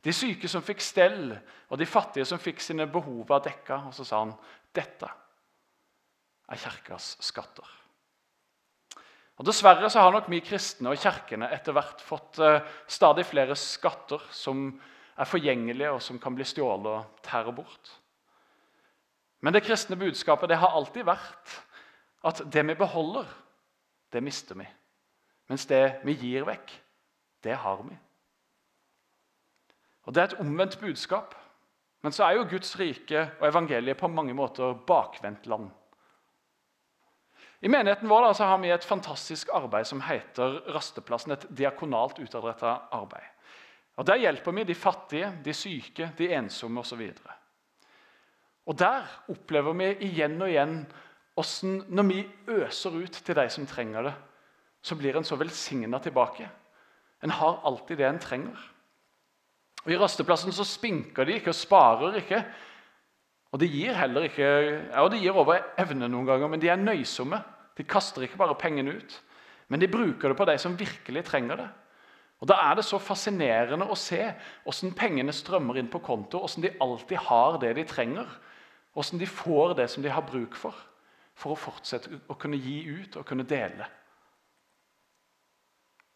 De 0.02 0.12
syke 0.16 0.48
som 0.48 0.64
fikk 0.64 0.80
stell, 0.80 1.34
og 1.68 1.78
de 1.78 1.86
fattige 1.86 2.24
som 2.24 2.40
fikk 2.40 2.62
sine 2.64 2.86
behov 2.90 3.28
dekka. 3.44 3.82
Og 3.86 3.94
så 3.94 4.04
sa 4.04 4.24
han 4.24 4.32
dette 4.76 5.08
er 6.50 6.60
kirkas 6.60 7.16
skatter. 7.22 7.66
Og 9.40 9.46
Dessverre 9.48 9.88
så 9.88 10.02
har 10.04 10.12
nok 10.12 10.28
vi 10.28 10.42
kristne 10.44 10.92
og 10.92 11.00
kirkene 11.00 11.48
etter 11.54 11.72
hvert 11.72 12.02
fått 12.04 12.40
uh, 12.44 12.60
stadig 12.90 13.24
flere 13.24 13.56
skatter 13.56 14.20
som 14.36 14.66
er 15.20 15.28
forgjengelige, 15.28 15.92
og 15.94 16.02
som 16.04 16.18
kan 16.20 16.34
bli 16.36 16.44
stjålet 16.44 16.90
og 16.90 17.24
tære 17.24 17.54
bort. 17.56 17.94
Men 19.40 19.56
det 19.56 19.64
kristne 19.64 19.96
budskapet 19.96 20.50
det 20.52 20.60
har 20.60 20.76
alltid 20.76 21.08
vært 21.08 21.56
at 22.28 22.42
det 22.52 22.66
vi 22.68 22.76
beholder, 22.76 23.24
det 24.12 24.22
mister 24.22 24.58
vi. 24.60 24.66
Mens 25.48 25.64
det 25.66 26.02
vi 26.04 26.14
gir 26.20 26.44
vekk, 26.48 26.72
det 27.44 27.56
har 27.62 27.80
vi. 27.82 27.96
Og 30.04 30.14
Det 30.14 30.20
er 30.20 30.28
et 30.32 30.40
omvendt 30.40 30.80
budskap. 30.80 31.34
Men 32.00 32.12
så 32.16 32.24
er 32.24 32.38
jo 32.38 32.48
Guds 32.48 32.72
rike 32.80 33.26
og 33.40 33.48
evangeliet 33.50 33.98
på 34.00 34.08
mange 34.08 34.34
måter 34.34 34.72
bakvendt 34.88 35.46
land. 35.50 35.68
I 37.60 37.68
menigheten 37.68 38.08
vår 38.08 38.30
da, 38.30 38.46
har 38.48 38.60
vi 38.62 38.70
et 38.72 38.86
fantastisk 38.88 39.50
arbeid 39.52 39.84
som 39.88 40.00
heter 40.06 40.62
Rasteplassen. 40.72 41.34
Et 41.34 41.44
diakonalt 41.58 42.18
utadretta 42.22 42.78
arbeid. 42.96 43.26
Og 44.00 44.06
Der 44.06 44.16
hjelper 44.16 44.52
vi 44.56 44.64
de 44.64 44.74
fattige, 44.74 45.28
de 45.44 45.52
syke, 45.52 46.12
de 46.16 46.30
ensomme 46.32 46.80
osv. 46.80 47.02
Og, 47.02 47.34
og 48.66 48.78
der 48.78 49.04
opplever 49.28 49.76
vi 49.76 49.90
igjen 50.08 50.40
og 50.40 50.48
igjen 50.48 50.86
hvordan 51.34 51.84
når 51.88 52.08
vi 52.08 52.22
øser 52.48 52.96
ut 52.96 53.12
til 53.12 53.36
de 53.36 53.46
som 53.48 53.66
trenger 53.66 54.02
det, 54.02 54.14
så 54.82 54.96
blir 54.96 55.16
en 55.16 55.24
så 55.24 55.36
velsigna 55.36 55.98
tilbake. 55.98 56.48
En 57.22 57.30
har 57.30 57.60
alltid 57.64 57.96
det 57.96 58.06
en 58.08 58.18
trenger. 58.18 58.69
Og 59.84 59.92
I 59.92 59.98
rasteplassen 60.00 60.52
så 60.52 60.66
spinker 60.68 61.24
de 61.24 61.38
ikke 61.38 61.54
og 61.54 61.56
sparer 61.56 62.18
ikke. 62.20 62.42
Og 63.50 63.62
de 63.62 63.68
gir 63.70 63.96
heller 63.96 64.28
ikke, 64.28 64.48
ja, 64.92 65.06
de 65.10 65.20
gir 65.22 65.36
over 65.36 65.58
evne 65.80 66.08
noen 66.08 66.28
ganger, 66.28 66.50
men 66.52 66.62
de 66.62 66.68
er 66.70 66.78
nøysomme. 66.78 67.40
De 67.78 67.86
kaster 67.88 68.26
ikke 68.26 68.38
bare 68.38 68.58
pengene 68.60 68.98
ut, 68.98 69.14
men 69.72 69.80
de 69.80 69.88
bruker 69.90 70.30
det 70.30 70.36
på 70.38 70.46
de 70.46 70.56
som 70.60 70.76
virkelig 70.78 71.24
trenger 71.26 71.62
det. 71.62 71.70
Og 72.40 72.48
Da 72.48 72.56
er 72.70 72.76
det 72.76 72.86
så 72.88 72.98
fascinerende 72.98 73.88
å 73.88 73.96
se 73.98 74.20
hvordan 74.64 74.94
pengene 74.96 75.32
strømmer 75.32 75.76
inn 75.76 75.90
på 75.92 76.00
konto, 76.00 76.40
hvordan 76.40 76.64
de 76.64 76.76
alltid 76.80 77.16
har 77.26 77.58
det 77.60 77.74
de 77.76 77.84
trenger, 77.84 78.28
hvordan 78.96 79.20
de 79.20 79.26
får 79.28 79.74
det 79.76 79.90
som 79.90 80.02
de 80.02 80.12
har 80.12 80.24
bruk 80.24 80.56
for, 80.56 80.76
for 81.36 81.52
å 81.52 81.60
fortsette 81.60 82.22
å 82.28 82.36
kunne 82.40 82.60
gi 82.60 82.80
ut 82.88 83.18
og 83.20 83.26
kunne 83.28 83.44
dele. 83.48 83.88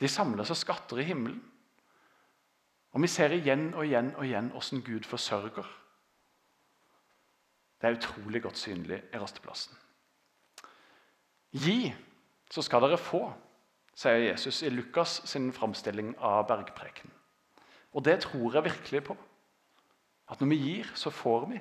De 0.01 0.09
samler 0.09 0.49
seg 0.49 0.59
skatter 0.59 1.01
i 1.01 1.09
himmelen. 1.11 1.43
Og 2.95 3.03
vi 3.03 3.11
ser 3.11 3.35
igjen 3.35 3.73
og 3.75 3.83
igjen 3.87 4.13
og 4.15 4.27
igjen 4.27 4.53
hvordan 4.55 4.85
Gud 4.87 5.09
forsørger. 5.11 5.67
Det 7.81 7.89
er 7.89 7.97
utrolig 7.99 8.43
godt 8.43 8.59
synlig 8.59 9.01
i 9.13 9.19
rasteplassen. 9.19 9.77
Gi, 11.55 11.91
så 12.51 12.63
skal 12.63 12.87
dere 12.87 12.99
få, 12.99 13.27
sier 13.95 14.23
Jesus 14.31 14.63
i 14.63 14.71
Lukas 14.73 15.21
sin 15.29 15.51
framstilling 15.55 16.15
av 16.19 16.47
bergpreken. 16.49 17.11
Og 17.95 18.07
det 18.07 18.21
tror 18.25 18.57
jeg 18.57 18.67
virkelig 18.71 19.03
på. 19.11 19.17
At 20.31 20.41
når 20.41 20.51
vi 20.51 20.61
gir, 20.63 20.91
så 20.99 21.11
får 21.15 21.47
vi. 21.51 21.61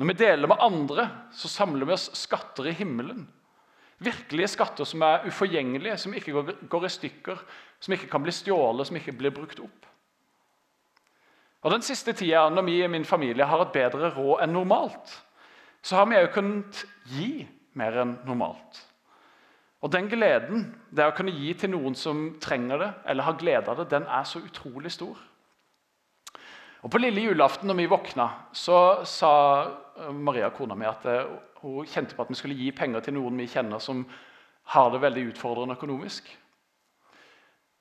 Når 0.00 0.08
vi 0.08 0.18
deler 0.22 0.48
med 0.48 0.62
andre, 0.64 1.04
så 1.36 1.50
samler 1.50 1.86
vi 1.86 1.94
oss 1.94 2.08
skatter 2.16 2.70
i 2.70 2.74
himmelen. 2.78 3.26
Virkelige 4.00 4.48
skatter 4.48 4.88
som 4.88 5.02
er 5.04 5.26
uforgjengelige, 5.28 5.96
som 6.00 6.14
ikke 6.16 6.32
går, 6.72 6.84
i 6.86 6.88
stykker, 6.88 7.40
som 7.80 7.92
ikke 7.92 8.08
kan 8.08 8.22
bli 8.24 8.32
stjålet, 8.32 8.88
som 8.88 8.96
ikke 8.96 9.16
blir 9.18 9.34
brukt 9.36 9.60
opp. 9.60 9.88
Og 11.60 11.74
Den 11.74 11.82
siste 11.84 12.12
tida, 12.16 12.48
når 12.48 12.64
vi 12.64 12.78
i 12.82 12.88
min 12.88 13.04
familie 13.04 13.44
har 13.44 13.60
et 13.60 13.74
bedre 13.74 14.08
råd 14.14 14.44
enn 14.44 14.54
normalt, 14.56 15.12
så 15.82 15.96
har 16.00 16.08
vi 16.08 16.16
òg 16.16 16.30
kunnet 16.32 16.84
gi 17.12 17.44
mer 17.76 17.98
enn 18.00 18.16
normalt. 18.24 18.80
Og 19.80 19.92
Den 19.92 20.08
gleden 20.08 20.64
det 20.92 21.04
å 21.08 21.14
kunne 21.16 21.36
gi 21.36 21.52
til 21.56 21.72
noen 21.72 21.96
som 21.96 22.38
trenger 22.40 22.80
det, 22.80 22.90
eller 23.04 23.28
har 23.28 23.36
glede 23.40 23.68
av 23.68 23.80
det, 23.80 23.90
den 23.92 24.08
er 24.08 24.24
så 24.28 24.40
utrolig 24.40 24.92
stor. 24.92 25.20
Og 26.80 26.88
På 26.92 27.00
lille 27.00 27.20
julaften 27.20 27.68
når 27.68 27.76
vi 27.76 27.90
våkna, 27.92 28.28
så 28.56 29.04
sa 29.04 29.32
Maria, 30.12 30.50
kona 30.54 30.74
mi, 30.74 30.86
at 30.88 31.06
eh, 31.06 31.32
hun 31.62 31.86
kjente 31.86 32.16
på 32.16 32.24
at 32.24 32.30
vi 32.32 32.38
skulle 32.38 32.58
gi 32.58 32.70
penger 32.76 33.04
til 33.04 33.16
noen 33.18 33.36
vi 33.38 33.48
kjenner 33.50 33.82
som 33.82 34.04
har 34.72 34.90
det 34.92 35.02
veldig 35.02 35.26
utfordrende 35.32 35.76
økonomisk. 35.76 36.30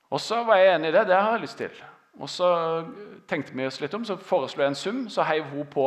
Og 0.09 0.21
så 0.21 0.41
var 0.43 0.57
jeg 0.57 0.75
enig 0.75 0.89
i 0.89 0.95
det. 0.97 1.07
Det 1.07 1.15
har 1.15 1.35
jeg 1.35 1.45
lyst 1.45 1.57
til. 1.57 1.81
Og 2.19 2.29
så 2.29 2.49
tenkte 3.29 3.53
vi 3.55 3.67
oss 3.67 3.79
litt 3.81 3.93
om, 3.93 4.05
så 4.05 4.17
foreslo 4.17 4.63
jeg 4.63 4.73
en 4.73 4.79
sum. 4.79 5.03
Så 5.09 5.23
heiv 5.27 5.45
hun 5.53 5.67
på 5.69 5.85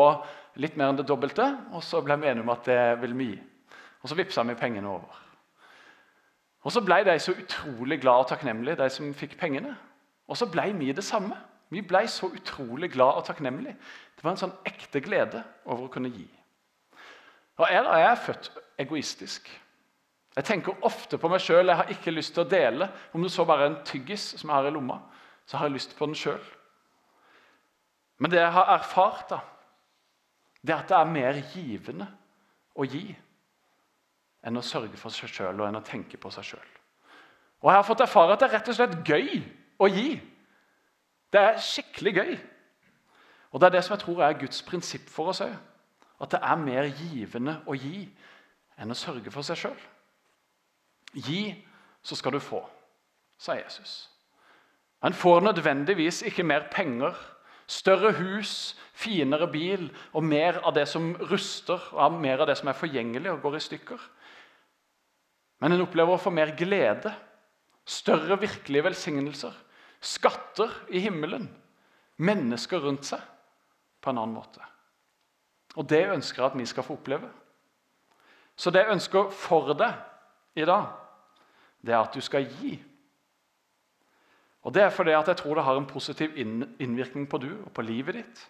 litt 0.63 0.77
mer 0.77 0.93
enn 0.93 1.01
det 1.01 1.09
dobbelte, 1.09 1.49
og 1.73 1.83
så 1.85 2.03
ble 2.05 2.17
vi 2.21 2.31
enige 2.31 2.45
om 2.47 2.53
at 2.55 2.69
det 2.69 2.81
ville 3.03 3.19
vi 3.19 3.29
gi. 3.33 3.41
Og 4.03 4.11
så 4.11 4.19
vippsa 4.19 4.45
vi 4.47 4.59
pengene 4.59 4.89
over. 4.89 5.21
Og 6.63 6.73
så 6.73 6.83
ble 6.85 7.01
de 7.07 7.17
så 7.19 7.35
utrolig 7.35 7.99
glad 8.01 8.25
og 8.25 8.29
takknemlige, 8.31 8.79
de 8.79 8.89
som 8.91 9.15
fikk 9.15 9.35
pengene. 9.41 9.75
Og 10.31 10.39
så 10.39 10.47
ble 10.51 10.69
vi 10.79 10.93
det 10.95 11.05
samme. 11.05 11.37
Vi 11.73 11.83
ble 11.89 12.05
så 12.11 12.29
utrolig 12.29 12.91
glad 12.93 13.21
og 13.21 13.27
takknemlig. 13.27 13.73
Det 14.17 14.25
var 14.25 14.35
en 14.35 14.43
sånn 14.43 14.55
ekte 14.69 15.01
glede 15.05 15.41
over 15.65 15.87
å 15.87 15.93
kunne 15.93 16.13
gi. 16.13 16.27
Og 17.61 17.69
er 17.69 17.89
jeg 18.03 18.23
født 18.27 18.51
egoistisk. 18.83 19.49
Jeg 20.37 20.49
tenker 20.49 20.85
ofte 20.89 21.19
på 21.21 21.29
meg 21.29 21.43
sjøl. 21.45 21.69
Jeg 21.69 21.81
har 21.81 21.93
ikke 21.93 22.15
lyst 22.15 22.35
til 22.37 22.45
å 22.45 22.49
dele. 22.49 22.89
Om 23.13 23.25
det 23.25 23.33
så 23.33 23.45
bare 23.49 23.69
en 23.69 23.81
tyggis 23.89 24.33
som 24.39 24.49
jeg 24.49 24.57
har 24.57 24.69
i 24.69 24.75
lomma, 24.75 24.99
så 25.47 25.59
har 25.59 25.69
jeg 25.69 25.77
lyst 25.77 25.97
på 25.99 26.09
den 26.09 26.17
sjøl. 26.17 26.43
Men 28.23 28.33
det 28.33 28.41
jeg 28.41 28.55
har 28.55 28.71
erfart, 28.77 29.33
da, 29.33 29.41
det 30.63 30.75
er 30.75 30.81
at 30.85 30.93
det 30.93 30.99
er 30.99 31.11
mer 31.11 31.41
givende 31.53 32.07
å 32.79 32.87
gi 32.87 33.07
enn 34.47 34.59
å 34.59 34.65
sørge 34.65 34.99
for 34.99 35.15
seg 35.15 35.31
sjøl 35.31 35.61
og 35.61 35.67
enn 35.69 35.79
å 35.79 35.87
tenke 35.87 36.19
på 36.21 36.31
seg 36.35 36.53
sjøl. 36.53 36.69
Og 37.63 37.71
jeg 37.71 37.79
har 37.79 37.87
fått 37.87 38.05
erfare 38.05 38.35
at 38.35 38.43
det 38.43 38.49
er 38.49 38.55
rett 38.57 38.71
og 38.71 38.79
slett 38.79 38.95
gøy 39.07 39.43
å 39.83 39.89
gi. 39.91 40.09
Det 41.33 41.41
er 41.41 41.61
skikkelig 41.61 42.15
gøy. 42.15 42.33
Og 43.53 43.61
Det 43.61 43.67
er 43.67 43.71
det 43.71 43.85
som 43.85 43.95
jeg 43.97 44.01
tror 44.05 44.23
er 44.23 44.39
Guds 44.39 44.63
prinsipp 44.63 45.09
for 45.09 45.33
oss 45.33 45.41
òg. 45.45 45.53
At 46.21 46.31
det 46.31 46.41
er 46.43 46.57
mer 46.57 46.89
givende 46.97 47.59
å 47.67 47.75
gi 47.75 48.07
enn 48.79 48.93
å 48.93 48.97
sørge 48.97 49.31
for 49.31 49.45
seg 49.45 49.59
sjøl. 49.59 49.81
Gi, 51.13 51.43
så 52.03 52.17
skal 52.17 52.33
du 52.33 52.41
få, 52.41 52.63
sa 53.39 53.57
Jesus. 53.59 54.09
Han 55.03 55.13
får 55.13 55.43
nødvendigvis 55.43 56.23
ikke 56.23 56.47
mer 56.47 56.69
penger, 56.73 57.17
større 57.67 58.13
hus, 58.17 58.77
finere 58.95 59.49
bil 59.51 59.89
og 60.13 60.25
mer 60.25 60.61
av 60.63 60.75
det 60.75 60.87
som 60.89 61.13
ruster, 61.31 61.81
og 61.93 62.21
mer 62.23 62.41
av 62.41 62.49
det 62.49 62.57
som 62.59 62.71
er 62.71 62.79
forgjengelig 62.79 63.33
og 63.33 63.43
går 63.43 63.59
i 63.59 63.65
stykker. 63.67 64.07
Men 65.61 65.75
en 65.75 65.85
opplever 65.85 66.15
å 66.15 66.23
få 66.23 66.31
mer 66.31 66.55
glede, 66.59 67.13
større 67.85 68.39
virkelige 68.41 68.85
velsignelser 68.85 69.53
skatter 70.03 70.73
i 70.91 71.01
himmelen, 71.05 71.47
mennesker 72.23 72.83
rundt 72.83 73.07
seg, 73.07 73.23
på 74.03 74.11
en 74.11 74.19
annen 74.19 74.35
måte. 74.35 74.65
Og 75.79 75.87
Det 75.89 76.03
ønsker 76.11 76.43
jeg 76.43 76.51
at 76.51 76.59
vi 76.59 76.67
skal 76.67 76.85
få 76.85 76.97
oppleve. 76.99 77.31
Så 78.57 78.71
det 78.71 78.83
jeg 78.83 78.97
ønsker 78.97 79.31
for 79.31 79.73
deg 79.79 79.95
i 80.59 80.67
dag, 80.69 80.91
det 81.81 81.95
er 81.95 82.03
at 82.03 82.15
du 82.15 82.21
skal 82.21 82.45
gi. 82.61 82.75
Og 84.63 84.75
Det 84.75 84.83
er 84.83 84.91
fordi 84.91 85.15
at 85.17 85.29
jeg 85.29 85.37
tror 85.37 85.55
det 85.55 85.65
har 85.65 85.77
en 85.77 85.87
positiv 85.87 86.37
innvirkning 86.37 87.29
på 87.29 87.39
du 87.39 87.51
og 87.65 87.73
på 87.75 87.83
livet 87.83 88.15
ditt 88.21 88.49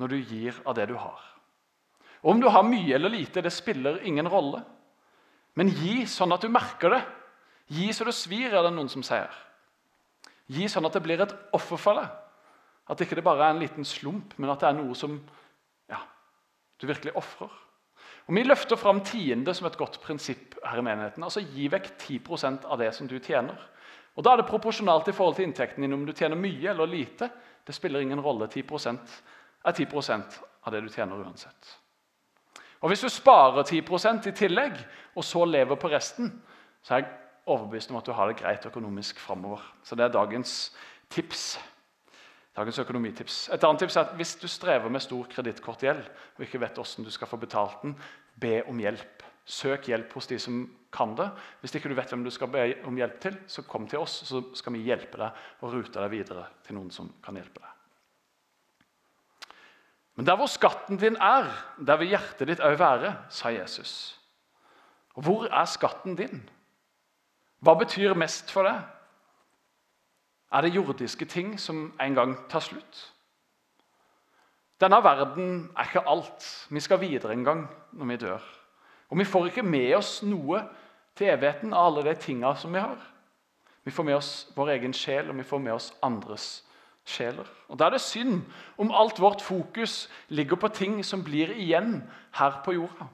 når 0.00 0.08
du 0.08 0.16
gir 0.16 0.56
av 0.64 0.74
det 0.74 0.88
du 0.88 0.96
har. 0.96 1.20
Og 2.22 2.30
Om 2.30 2.40
du 2.40 2.48
har 2.48 2.62
mye 2.62 2.94
eller 2.94 3.08
lite, 3.08 3.42
det 3.42 3.52
spiller 3.52 4.00
ingen 4.02 4.28
rolle. 4.28 4.62
Men 5.54 5.68
gi 5.68 6.06
sånn 6.06 6.32
at 6.32 6.40
du 6.40 6.48
merker 6.48 6.94
det. 6.94 7.02
Gi 7.68 7.92
så 7.92 8.04
det 8.04 8.14
svir, 8.14 8.54
er 8.54 8.64
det 8.64 8.72
noen 8.74 8.88
som 8.88 9.02
sier. 9.02 9.30
Gi 10.50 10.66
sånn 10.68 10.86
at 10.88 10.96
det 10.96 11.02
blir 11.04 11.22
et 11.22 11.34
offer 11.54 11.78
for 11.78 12.00
deg. 12.00 12.10
At 12.90 12.98
det 12.98 13.06
ikke 13.06 13.22
bare 13.22 13.46
er 13.46 13.54
en 13.54 13.62
liten 13.62 13.86
slump, 13.86 14.34
men 14.38 14.50
at 14.50 14.62
det 14.62 14.70
er 14.70 14.78
noe 14.80 14.96
som 14.98 15.14
ja, 15.90 16.00
du 16.80 16.88
virkelig 16.90 17.14
ofrer. 17.18 17.52
Vi 18.30 18.42
løfter 18.44 18.78
fram 18.78 19.00
tiende 19.02 19.54
som 19.54 19.66
et 19.66 19.78
godt 19.78 19.98
prinsipp 20.02 20.54
her 20.62 20.78
i 20.78 20.84
menigheten. 20.86 21.22
Altså 21.26 21.42
Gi 21.42 21.66
vekk 21.70 21.88
10% 21.98 22.66
av 22.70 22.78
det 22.78 22.92
som 22.94 23.08
du 23.10 23.16
tjener. 23.18 23.58
Og 24.14 24.24
Da 24.24 24.32
er 24.32 24.42
det 24.42 24.50
proporsjonalt 24.50 25.08
i 25.08 25.14
forhold 25.14 25.36
til 25.36 25.48
inntekten 25.48 25.82
din 25.82 25.94
om 25.94 26.04
du 26.06 26.12
tjener 26.12 26.38
mye 26.38 26.70
eller 26.70 26.86
lite. 26.86 27.30
Det 27.66 27.74
spiller 27.74 28.00
ingen 28.00 28.20
rolle. 28.20 28.46
10% 28.46 28.98
er 29.64 29.72
10% 29.72 30.38
av 30.66 30.72
det 30.72 30.82
du 30.84 30.88
tjener 30.88 31.24
uansett. 31.24 31.76
Og 32.80 32.88
Hvis 32.88 33.00
du 33.00 33.08
sparer 33.08 33.62
10% 33.62 34.28
i 34.28 34.32
tillegg, 34.32 34.78
og 35.14 35.24
så 35.24 35.44
lever 35.44 35.76
på 35.76 35.90
resten, 35.90 36.30
så 36.82 36.94
er 36.94 37.08
overbevist 37.46 37.90
om 37.90 37.98
at 38.00 38.06
du 38.06 38.12
har 38.12 38.30
det 38.30 38.40
greit 38.40 38.66
økonomisk 38.66 39.20
framover. 39.20 39.62
Så 39.84 39.96
det 39.96 40.04
er 40.04 40.14
dagens 40.14 40.72
tips. 41.10 41.58
Dagens 42.56 42.78
økonomitips. 42.82 43.48
Et 43.54 43.64
annet 43.64 43.84
tips 43.84 43.96
er 43.96 44.08
at 44.08 44.16
Hvis 44.16 44.34
du 44.36 44.48
strever 44.48 44.88
med 44.88 45.00
stor 45.00 45.26
kredittkortgjeld 45.30 46.02
og 46.36 46.44
ikke 46.44 46.60
vet 46.60 46.76
hvordan 46.76 47.06
du 47.06 47.10
skal 47.10 47.30
få 47.30 47.36
betalt 47.36 47.82
den, 47.82 47.96
be 48.40 48.62
om 48.68 48.78
hjelp. 48.78 49.24
Søk 49.44 49.88
hjelp 49.88 50.12
hos 50.12 50.26
de 50.26 50.38
som 50.38 50.62
kan 50.92 51.14
det. 51.16 51.30
Hvis 51.60 51.74
ikke 51.74 51.88
du 51.88 51.94
vet 51.94 52.10
hvem 52.10 52.24
du 52.24 52.30
skal 52.30 52.50
be 52.52 52.74
om 52.84 52.96
hjelp 52.96 53.20
til, 53.20 53.38
så 53.46 53.62
kom 53.62 53.88
til 53.88 53.98
oss, 53.98 54.22
så 54.28 54.42
skal 54.54 54.72
vi 54.72 54.84
hjelpe 54.86 55.18
deg 55.18 55.44
og 55.60 55.74
rute 55.74 55.98
deg 55.98 56.10
videre 56.10 56.46
til 56.66 56.78
noen 56.78 56.90
som 56.94 57.10
kan 57.24 57.38
hjelpe 57.38 57.62
deg. 57.62 57.76
Men 60.18 60.26
der 60.26 60.36
hvor 60.36 60.50
skatten 60.50 60.98
din 61.00 61.16
er, 61.16 61.46
der 61.86 61.96
vil 61.96 62.12
hjertet 62.12 62.50
ditt 62.50 62.60
òg 62.60 62.76
være, 62.78 63.14
sa 63.32 63.48
Jesus. 63.54 64.18
Og 65.16 65.24
hvor 65.24 65.46
er 65.48 65.64
skatten 65.70 66.18
din? 66.18 66.42
Hva 67.60 67.74
betyr 67.76 68.16
mest 68.16 68.50
for 68.52 68.64
deg? 68.64 68.80
Er 70.50 70.64
det 70.64 70.74
jordiske 70.74 71.24
ting 71.30 71.58
som 71.60 71.92
en 72.00 72.14
gang 72.14 72.34
tar 72.50 72.64
slutt? 72.64 73.02
Denne 74.80 75.02
verden 75.04 75.70
er 75.76 75.84
ikke 75.84 76.08
alt. 76.08 76.46
Vi 76.70 76.80
skal 76.80 77.00
videre 77.00 77.32
en 77.32 77.44
gang 77.44 77.66
når 77.92 78.06
vi 78.06 78.16
dør. 78.16 78.42
Og 79.10 79.18
vi 79.18 79.24
får 79.24 79.50
ikke 79.50 79.62
med 79.62 79.94
oss 79.98 80.22
noe 80.22 80.62
til 81.18 81.28
evigheten 81.28 81.74
av 81.74 81.90
alle 81.90 82.06
de 82.08 82.14
tinga 82.16 82.54
som 82.56 82.72
vi 82.72 82.80
har. 82.80 82.98
Vi 83.84 83.90
får 83.90 84.04
med 84.04 84.16
oss 84.16 84.32
vår 84.56 84.74
egen 84.76 84.92
sjel, 84.96 85.30
og 85.30 85.36
vi 85.36 85.44
får 85.44 85.58
med 85.58 85.72
oss 85.72 85.92
andres 86.02 86.64
sjeler. 87.04 87.46
Og 87.68 87.78
Da 87.78 87.86
er 87.86 87.90
det 87.90 88.00
synd 88.00 88.42
om 88.78 88.92
alt 88.92 89.20
vårt 89.20 89.42
fokus 89.42 90.08
ligger 90.28 90.56
på 90.56 90.68
ting 90.68 91.04
som 91.04 91.24
blir 91.24 91.52
igjen 91.52 92.02
her 92.32 92.62
på 92.64 92.72
jorda. 92.72 93.08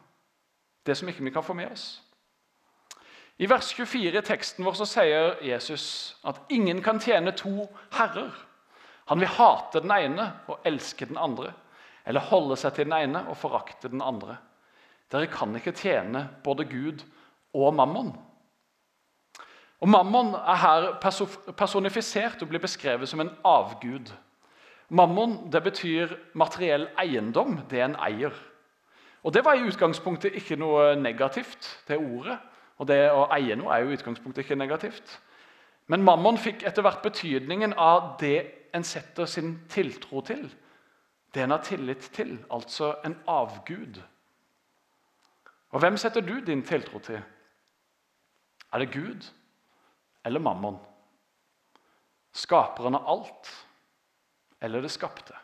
Det 0.86 0.96
som 0.96 1.08
ikke 1.08 1.24
vi 1.24 1.30
kan 1.30 1.42
få 1.42 1.52
med 1.52 1.72
oss. 1.72 2.02
I 3.36 3.46
vers 3.46 3.68
24 3.76 4.16
i 4.16 4.24
teksten 4.24 4.64
vår 4.64 4.78
så 4.78 4.86
sier 4.88 5.34
Jesus 5.44 5.86
at 6.24 6.38
ingen 6.48 6.80
kan 6.84 7.00
tjene 7.02 7.34
to 7.36 7.66
herrer. 7.92 8.32
Han 9.10 9.20
vil 9.20 9.34
hate 9.36 9.82
den 9.84 9.92
ene 9.92 10.30
og 10.48 10.64
elske 10.66 11.06
den 11.06 11.18
andre, 11.20 11.52
eller 12.08 12.24
holde 12.30 12.56
seg 12.56 12.74
til 12.74 12.88
den 12.88 12.96
ene 12.96 13.26
og 13.28 13.36
forakte 13.36 13.92
den 13.92 14.02
andre. 14.02 14.38
Dere 15.12 15.28
kan 15.30 15.52
ikke 15.54 15.76
tjene 15.76 16.24
både 16.44 16.64
Gud 16.64 17.04
og 17.54 17.74
mammon. 17.76 18.14
Og 19.80 19.88
Mammon 19.92 20.32
er 20.34 20.56
her 20.56 20.86
personifisert 21.52 22.40
og 22.42 22.48
blir 22.48 22.62
beskrevet 22.62 23.08
som 23.08 23.20
en 23.20 23.34
avgud. 23.44 24.08
Mammon 24.88 25.50
det 25.52 25.62
betyr 25.62 26.14
materiell 26.32 26.88
eiendom. 26.98 27.58
Det 27.70 27.82
en 27.84 27.96
eier. 28.00 28.32
Og 29.22 29.34
Det 29.34 29.44
var 29.44 29.54
i 29.54 29.66
utgangspunktet 29.68 30.34
ikke 30.38 30.56
noe 30.56 30.94
negativt, 30.96 31.82
det 31.88 31.98
ordet. 31.98 32.38
Og 32.76 32.88
det 32.88 32.98
å 33.10 33.26
eie 33.34 33.56
noe 33.56 33.72
er 33.72 33.84
jo 33.84 33.92
i 33.92 33.96
utgangspunktet 33.96 34.44
ikke 34.44 34.58
negativt. 34.58 35.18
Men 35.86 36.04
mammon 36.04 36.38
fikk 36.38 36.64
etter 36.66 36.84
hvert 36.84 37.04
betydningen 37.04 37.76
av 37.78 38.16
det 38.20 38.38
en 38.76 38.84
setter 38.84 39.28
sin 39.30 39.54
tiltro 39.72 40.20
til. 40.26 40.44
Det 41.34 41.44
en 41.44 41.54
har 41.54 41.64
tillit 41.64 42.10
til, 42.12 42.36
altså 42.50 42.94
en 43.04 43.16
avgud. 43.28 44.00
Og 45.70 45.80
hvem 45.80 45.96
setter 46.00 46.24
du 46.24 46.38
din 46.40 46.64
tiltro 46.66 46.98
til? 46.98 47.22
Er 48.72 48.78
det 48.78 48.92
Gud 48.92 49.28
eller 50.24 50.40
mammon? 50.40 50.78
Skaperen 52.32 52.98
av 52.98 53.08
alt 53.08 53.50
eller 54.60 54.82
det 54.84 54.90
skapte? 54.90 55.36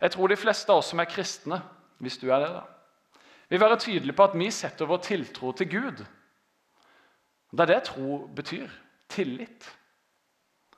Jeg 0.00 0.10
tror 0.10 0.28
de 0.28 0.36
fleste 0.36 0.72
av 0.72 0.82
oss 0.82 0.90
som 0.92 1.00
er 1.02 1.10
kristne, 1.10 1.60
hvis 1.98 2.18
du 2.18 2.28
er 2.30 2.42
det, 2.44 2.50
da, 2.54 2.62
vil 3.48 3.60
være 3.60 3.78
tydelige 3.80 4.16
på 4.16 4.28
at 4.28 4.36
vi 4.38 4.50
setter 4.50 4.86
vår 4.86 5.00
tiltro 5.04 5.52
til 5.52 5.70
Gud. 5.70 6.04
Det 7.50 7.64
er 7.64 7.70
det 7.72 7.82
tro 7.88 8.26
betyr. 8.36 8.68
Tillit. 9.08 9.64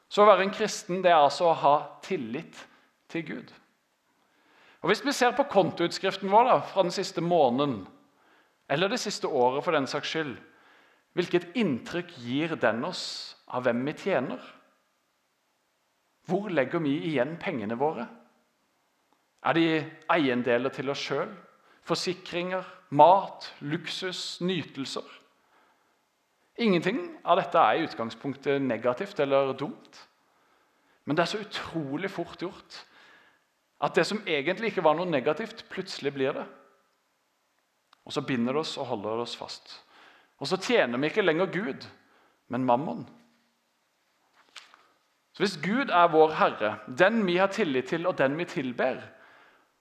Så 0.09 0.23
å 0.23 0.29
være 0.29 0.47
en 0.47 0.55
kristen 0.55 1.03
det 1.03 1.11
er 1.11 1.19
altså 1.19 1.49
å 1.51 1.57
ha 1.59 1.75
tillit 2.03 2.59
til 3.11 3.27
Gud. 3.27 3.51
Og 4.81 4.89
Hvis 4.89 5.03
vi 5.05 5.13
ser 5.13 5.35
på 5.37 5.49
kontoutskriften 5.51 6.31
vår 6.31 6.47
da, 6.47 6.61
fra 6.65 6.83
den 6.87 6.95
siste 6.95 7.21
måneden, 7.21 7.83
eller 8.71 8.89
det 8.89 9.01
siste 9.03 9.29
året 9.29 9.65
for 9.65 9.75
den 9.75 9.87
saks 9.91 10.09
skyld, 10.09 10.37
hvilket 11.19 11.51
inntrykk 11.59 12.15
gir 12.23 12.55
den 12.57 12.85
oss 12.87 13.03
av 13.51 13.67
hvem 13.67 13.83
vi 13.89 13.97
tjener? 13.99 14.41
Hvor 16.31 16.49
legger 16.55 16.79
vi 16.85 16.95
igjen 17.11 17.35
pengene 17.43 17.75
våre? 17.79 18.07
Er 19.43 19.57
de 19.59 19.67
eiendeler 20.13 20.71
til 20.71 20.93
oss 20.93 21.03
sjøl? 21.03 21.33
Forsikringer, 21.91 22.67
mat, 22.95 23.49
luksus, 23.67 24.39
nytelser? 24.41 25.07
Ingenting 26.61 27.01
av 27.25 27.41
dette 27.41 27.59
er 27.59 27.81
i 27.81 27.89
utgangspunktet 27.89 28.63
negativt 28.63 29.19
eller 29.23 29.55
dumt. 29.59 29.99
Men 31.09 31.17
det 31.17 31.25
er 31.25 31.31
så 31.33 31.43
utrolig 31.43 32.11
fort 32.13 32.43
gjort 32.43 32.81
at 33.81 33.97
det 33.97 34.05
som 34.07 34.21
egentlig 34.29 34.71
ikke 34.71 34.85
var 34.85 34.99
noe 34.99 35.09
negativt, 35.09 35.65
plutselig 35.73 36.13
blir 36.13 36.35
det. 36.37 36.45
Og 38.05 38.13
så 38.13 38.23
binder 38.27 38.53
det 38.53 38.61
oss 38.61 38.77
og 38.81 38.91
holder 38.91 39.23
oss 39.25 39.37
fast. 39.41 39.73
Og 40.41 40.49
så 40.49 40.59
tjener 40.61 41.01
vi 41.01 41.09
ikke 41.09 41.25
lenger 41.25 41.49
Gud, 41.53 41.87
men 42.53 42.67
mammon. 42.69 43.07
Så 45.33 45.43
Hvis 45.43 45.57
Gud 45.65 45.89
er 45.89 46.13
vår 46.13 46.35
Herre, 46.37 46.75
den 46.87 47.25
vi 47.27 47.39
har 47.41 47.49
tillit 47.49 47.89
til, 47.89 48.07
og 48.07 48.19
den 48.19 48.37
vi 48.39 48.45
tilber, 48.45 49.01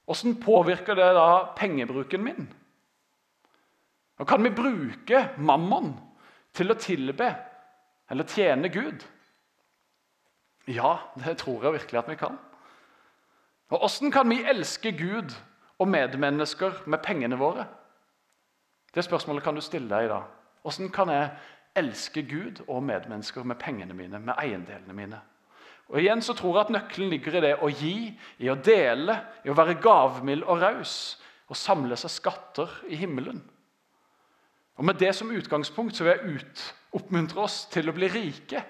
hvordan 0.10 0.40
påvirker 0.42 0.98
det 0.98 1.12
da 1.14 1.54
pengebruken 1.56 2.24
min? 2.24 2.48
Og 4.20 4.28
Kan 4.28 4.44
vi 4.44 4.50
bruke 4.50 5.30
mammon 5.38 5.94
til 6.54 6.72
å 6.72 6.78
tilbe 6.82 7.30
eller 8.10 8.26
tjene 8.28 8.72
Gud? 8.74 9.06
Ja, 10.68 10.98
det 11.16 11.38
tror 11.38 11.64
jeg 11.64 11.74
virkelig 11.74 12.00
at 12.00 12.10
vi 12.10 12.16
kan. 12.16 12.38
Og 13.70 13.80
Hvordan 13.80 14.12
kan 14.12 14.30
vi 14.30 14.44
elske 14.44 14.92
Gud 14.98 15.36
og 15.80 15.88
medmennesker 15.88 16.84
med 16.86 17.00
pengene 17.06 17.38
våre? 17.38 17.68
Det 18.96 19.06
spørsmålet 19.06 19.44
kan 19.44 19.56
du 19.56 19.62
stille 19.62 19.90
deg 19.90 20.06
i 20.06 20.12
dag. 20.12 20.24
Hvordan 20.62 20.90
kan 20.90 21.10
jeg 21.10 21.30
elske 21.76 22.24
Gud 22.24 22.64
og 22.68 22.84
medmennesker 22.84 23.44
med 23.44 23.56
pengene 23.56 23.94
mine, 23.94 24.20
med 24.20 24.34
eiendelene 24.42 24.94
mine? 24.94 25.22
Og 25.90 25.98
igjen 26.02 26.22
så 26.22 26.36
tror 26.38 26.54
jeg 26.54 26.68
at 26.68 26.74
Nøkkelen 26.74 27.10
ligger 27.10 27.40
i 27.40 27.44
det 27.48 27.56
å 27.66 27.70
gi, 27.74 27.96
i 28.38 28.50
å 28.52 28.58
dele, 28.62 29.16
i 29.46 29.50
å 29.50 29.58
være 29.58 29.80
gavmild 29.82 30.46
og 30.46 30.62
raus. 30.62 30.98
Og 31.50 31.58
samle 31.58 31.98
seg 31.98 32.14
skatter 32.14 32.76
i 32.94 33.00
himmelen. 33.00 33.42
Og 34.78 34.86
Med 34.86 35.00
det 35.02 35.16
som 35.18 35.32
utgangspunkt 35.34 35.98
så 35.98 36.06
vil 36.06 36.14
jeg 36.14 36.36
ut, 36.40 36.66
oppmuntre 36.96 37.42
oss 37.42 37.64
til 37.74 37.90
å 37.90 37.96
bli 37.96 38.08
rike. 38.08 38.62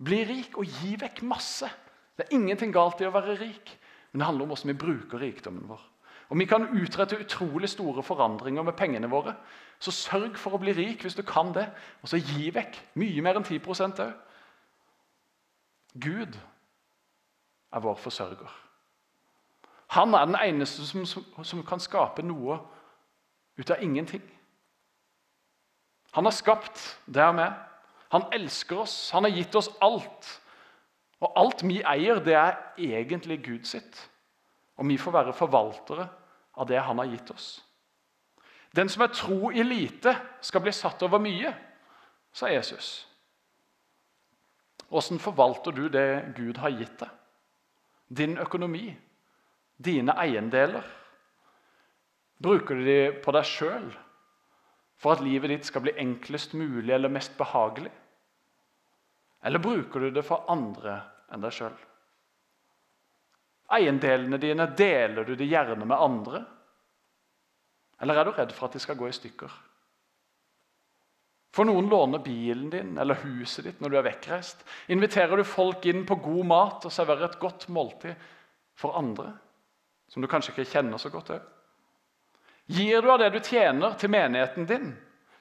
Bli 0.00 0.20
rik 0.28 0.58
og 0.60 0.68
gi 0.80 0.94
vekk 1.00 1.24
masse. 1.28 1.68
Det 2.16 2.26
er 2.26 2.36
ingenting 2.36 2.72
galt 2.72 3.00
i 3.00 3.08
å 3.08 3.14
være 3.14 3.38
rik. 3.40 3.72
Men 4.12 4.20
det 4.20 4.28
handler 4.28 4.44
om 4.44 4.52
hvordan 4.52 4.72
vi 4.72 4.82
bruker 4.84 5.24
rikdommen 5.24 5.66
vår. 5.68 5.82
Og 6.30 6.38
Vi 6.38 6.46
kan 6.46 6.68
utrette 6.78 7.18
utrolig 7.18 7.68
store 7.68 8.02
forandringer 8.02 8.62
med 8.62 8.76
pengene 8.78 9.10
våre. 9.10 9.34
Så 9.80 9.90
sørg 9.90 10.36
for 10.38 10.54
å 10.54 10.60
bli 10.62 10.72
rik 10.76 11.02
hvis 11.02 11.16
du 11.16 11.22
kan 11.26 11.50
det, 11.56 11.66
og 12.02 12.08
så 12.12 12.20
gi 12.20 12.52
vekk 12.54 12.76
mye 13.00 13.22
mer 13.24 13.40
enn 13.40 13.46
10 13.46 13.58
òg. 13.66 14.12
Gud 15.94 16.38
er 17.72 17.80
vår 17.80 17.94
forsørger. 17.94 18.50
Han 19.90 20.14
er 20.14 20.24
den 20.24 20.36
eneste 20.44 20.86
som, 20.86 21.06
som 21.44 21.64
kan 21.66 21.80
skape 21.82 22.22
noe 22.22 22.60
ut 23.58 23.70
av 23.70 23.82
ingenting. 23.82 24.22
Han 26.12 26.24
har 26.24 26.34
skapt 26.34 26.78
det 27.06 27.22
er 27.22 27.34
med. 27.34 27.52
Han 28.10 28.26
elsker 28.34 28.78
oss. 28.82 29.10
Han 29.10 29.26
har 29.26 29.34
gitt 29.34 29.54
oss 29.54 29.70
alt. 29.82 30.30
Og 31.20 31.32
alt 31.36 31.62
vi 31.66 31.82
eier, 31.82 32.22
det 32.24 32.34
er 32.34 32.56
egentlig 32.78 33.42
Gud 33.44 33.66
sitt. 33.68 33.98
Og 34.78 34.88
vi 34.88 34.96
får 34.98 35.12
være 35.12 35.36
forvaltere 35.36 36.06
av 36.56 36.66
det 36.66 36.80
han 36.80 36.98
har 36.98 37.10
gitt 37.10 37.30
oss. 37.34 37.48
Den 38.76 38.88
som 38.88 39.02
er 39.02 39.12
tro 39.14 39.50
i 39.50 39.62
lite, 39.62 40.14
skal 40.40 40.62
bli 40.62 40.72
satt 40.72 41.02
over 41.02 41.18
mye, 41.18 41.52
sa 42.32 42.48
Jesus. 42.48 43.09
Åssen 44.90 45.18
forvalter 45.22 45.72
du 45.72 45.88
det 45.88 46.34
Gud 46.36 46.58
har 46.58 46.74
gitt 46.74 46.98
deg? 46.98 47.10
Din 48.10 48.38
økonomi, 48.42 48.88
dine 49.78 50.16
eiendeler. 50.18 50.86
Bruker 52.42 52.74
du 52.74 52.84
de 52.84 52.98
på 53.22 53.34
deg 53.36 53.46
sjøl 53.46 53.86
for 55.00 55.14
at 55.14 55.22
livet 55.22 55.52
ditt 55.52 55.68
skal 55.68 55.84
bli 55.84 55.94
enklest 56.00 56.56
mulig 56.58 56.90
eller 56.94 57.12
mest 57.12 57.36
behagelig? 57.38 57.92
Eller 59.46 59.62
bruker 59.62 60.02
du 60.02 60.10
det 60.10 60.26
for 60.26 60.50
andre 60.50 60.98
enn 61.30 61.44
deg 61.44 61.54
sjøl? 61.54 61.78
Eiendelene 63.70 64.40
dine, 64.42 64.66
deler 64.74 65.24
du 65.24 65.36
de 65.38 65.46
gjerne 65.46 65.86
med 65.86 65.96
andre? 65.96 66.42
Eller 68.02 68.18
er 68.18 68.26
du 68.26 68.34
redd 68.34 68.52
for 68.56 68.66
at 68.66 68.74
de 68.74 68.82
skal 68.82 68.98
gå 68.98 69.06
i 69.06 69.14
stykker? 69.14 69.52
For 71.50 71.66
noen 71.66 71.88
låner 71.90 72.22
bilen 72.22 72.68
din 72.70 72.98
eller 72.98 73.18
huset 73.24 73.66
ditt 73.66 73.80
når 73.82 73.90
du 73.90 73.96
er 73.98 74.06
vekkreist. 74.06 74.62
Inviterer 74.94 75.40
du 75.40 75.44
folk 75.46 75.86
inn 75.90 76.04
på 76.06 76.20
god 76.22 76.46
mat 76.46 76.86
og 76.86 76.94
serverer 76.94 77.26
et 77.26 77.40
godt 77.42 77.66
måltid 77.74 78.14
for 78.78 78.94
andre, 78.98 79.32
som 80.08 80.22
du 80.22 80.30
kanskje 80.30 80.54
ikke 80.54 80.70
kjenner 80.70 81.00
så 81.02 81.10
godt 81.12 81.34
òg? 81.34 81.48
Gir 82.70 83.02
du 83.02 83.10
av 83.10 83.18
det 83.18 83.32
du 83.34 83.40
tjener, 83.42 83.96
til 83.98 84.12
menigheten 84.14 84.68
din, 84.68 84.92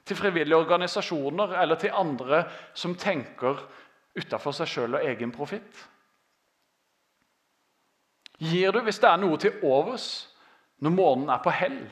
til 0.02 0.18
frivillige 0.18 0.58
organisasjoner 0.58 1.54
eller 1.62 1.78
til 1.78 1.94
andre 1.94 2.42
som 2.74 2.98
tenker 2.98 3.62
utafor 4.18 4.56
seg 4.58 4.72
sjøl 4.72 4.98
og 4.98 5.06
egen 5.06 5.34
profitt? 5.36 5.86
Gir 8.40 8.74
du 8.74 8.82
hvis 8.82 9.02
det 9.04 9.12
er 9.12 9.22
noe 9.22 9.38
til 9.38 9.62
overs 9.68 10.10
når 10.82 10.96
månen 10.96 11.30
er 11.30 11.42
på 11.44 11.54
hell? 11.54 11.84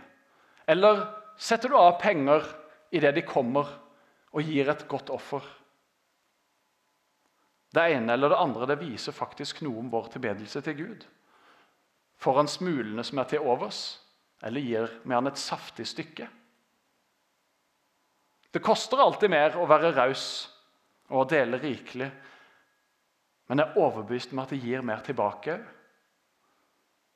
Eller 0.66 1.04
setter 1.38 1.70
du 1.70 1.78
av 1.78 2.00
penger 2.02 2.48
idet 2.96 3.14
de 3.20 3.26
kommer, 3.28 3.68
og 4.34 4.44
gir 4.44 4.70
et 4.70 4.88
godt 4.90 5.12
offer? 5.14 5.46
Det 7.74 7.84
ene 7.94 8.16
eller 8.16 8.32
det 8.32 8.40
andre 8.42 8.68
det 8.70 8.80
viser 8.82 9.16
faktisk 9.16 9.62
noe 9.66 9.82
om 9.82 9.92
vår 9.92 10.12
tilbedelse 10.16 10.62
til 10.66 10.78
Gud. 10.78 11.06
Får 12.18 12.40
han 12.40 12.50
smulene 12.50 13.04
som 13.06 13.20
er 13.22 13.30
til 13.30 13.46
overs, 13.46 14.00
eller 14.46 14.64
gir 14.64 14.92
vi 15.04 15.14
han 15.14 15.30
et 15.30 15.42
saftig 15.42 15.86
stykke? 15.90 16.28
Det 18.54 18.64
koster 18.64 19.02
alltid 19.04 19.30
mer 19.30 19.58
å 19.60 19.68
være 19.70 19.94
raus 19.94 20.48
og 21.12 21.20
å 21.22 21.28
dele 21.30 21.60
rikelig. 21.62 22.08
Men 23.48 23.62
jeg 23.62 23.70
er 23.70 23.84
overbevist 23.84 24.34
om 24.34 24.42
at 24.44 24.54
det 24.54 24.64
gir 24.64 24.82
mer 24.86 25.04
tilbake. 25.06 25.60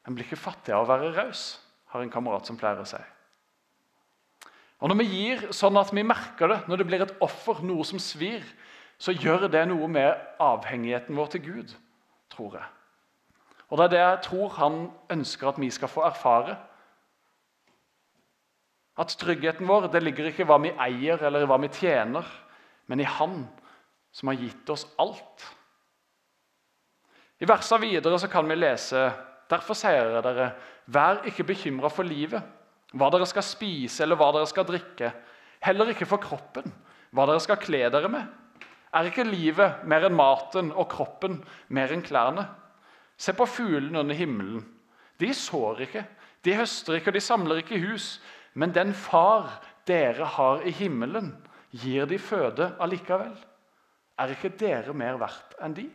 En 0.06 0.16
blir 0.16 0.28
ikke 0.28 0.40
fattig 0.40 0.76
av 0.76 0.86
å 0.86 0.92
være 0.92 1.14
raus, 1.16 1.56
har 1.94 2.04
en 2.04 2.14
kamerat 2.14 2.48
som 2.48 2.60
pleier 2.60 2.84
å 2.84 2.88
si. 2.88 3.00
Og 4.82 4.90
Når 4.90 4.98
vi 4.98 5.06
gir 5.06 5.42
sånn 5.54 5.78
at 5.78 5.92
vi 5.94 6.04
merker 6.04 6.50
det, 6.50 6.60
når 6.68 6.82
det 6.82 6.86
blir 6.90 7.04
et 7.06 7.14
offer, 7.22 7.62
noe 7.62 7.86
som 7.86 8.02
svir, 8.02 8.42
så 9.02 9.14
gjør 9.14 9.48
det 9.50 9.62
noe 9.70 9.88
med 9.90 10.18
avhengigheten 10.42 11.18
vår 11.18 11.30
til 11.34 11.44
Gud, 11.46 11.74
tror 12.34 12.58
jeg. 12.58 12.68
Og 13.70 13.78
Det 13.78 13.86
er 13.86 13.94
det 13.94 14.02
jeg 14.02 14.22
tror 14.26 14.56
han 14.58 14.80
ønsker 15.14 15.48
at 15.52 15.60
vi 15.62 15.70
skal 15.72 15.90
få 15.90 16.04
erfare. 16.06 16.58
At 18.98 19.14
tryggheten 19.22 19.70
vår 19.70 19.88
det 19.94 20.02
ligger 20.04 20.30
ikke 20.30 20.44
i 20.44 20.50
hva 20.50 20.58
vi 20.62 20.74
eier 20.74 21.22
eller 21.24 21.46
hva 21.48 21.60
vi 21.62 21.70
tjener, 21.72 22.26
men 22.90 23.00
i 23.00 23.08
Han 23.08 23.46
som 24.12 24.28
har 24.28 24.42
gitt 24.42 24.70
oss 24.70 24.84
alt. 25.00 25.46
I 27.40 27.48
versene 27.48 27.86
videre 27.86 28.20
så 28.20 28.30
kan 28.30 28.50
vi 28.50 28.58
lese 28.58 29.12
Derfor 29.52 29.76
sier 29.76 30.08
jeg 30.08 30.24
dere, 30.24 30.46
vær 30.88 31.26
ikke 31.28 31.44
bekymra 31.44 31.90
for 31.92 32.08
livet, 32.08 32.40
hva 32.98 33.10
dere 33.14 33.28
skal 33.30 33.46
spise 33.46 34.04
eller 34.04 34.20
hva 34.20 34.32
dere 34.36 34.50
skal 34.50 34.68
drikke. 34.68 35.12
Heller 35.64 35.92
ikke 35.94 36.08
for 36.10 36.22
kroppen, 36.22 36.68
hva 37.16 37.28
dere 37.30 37.44
skal 37.44 37.60
kle 37.62 37.86
dere 37.94 38.12
med. 38.12 38.26
Er 38.92 39.08
ikke 39.08 39.24
livet 39.24 39.86
mer 39.88 40.08
enn 40.08 40.18
maten 40.18 40.72
og 40.76 40.90
kroppen 40.92 41.40
mer 41.72 41.94
enn 41.96 42.04
klærne? 42.04 42.48
Se 43.16 43.32
på 43.38 43.48
fuglene 43.48 44.02
under 44.02 44.18
himmelen. 44.18 44.66
De 45.22 45.30
sår 45.38 45.86
ikke, 45.86 46.04
de 46.44 46.58
høster 46.58 46.98
ikke 46.98 47.12
og 47.14 47.16
de 47.16 47.24
samler 47.24 47.62
ikke 47.62 47.80
hus. 47.84 48.16
Men 48.58 48.74
den 48.76 48.92
far 48.98 49.62
dere 49.88 50.28
har 50.36 50.66
i 50.68 50.74
himmelen, 50.76 51.32
gir 51.72 52.10
de 52.10 52.20
føde 52.20 52.74
allikevel. 52.84 53.36
Er 54.20 54.34
ikke 54.34 54.52
dere 54.60 54.96
mer 54.98 55.20
verdt 55.22 55.56
enn 55.64 55.78
de? 55.78 55.88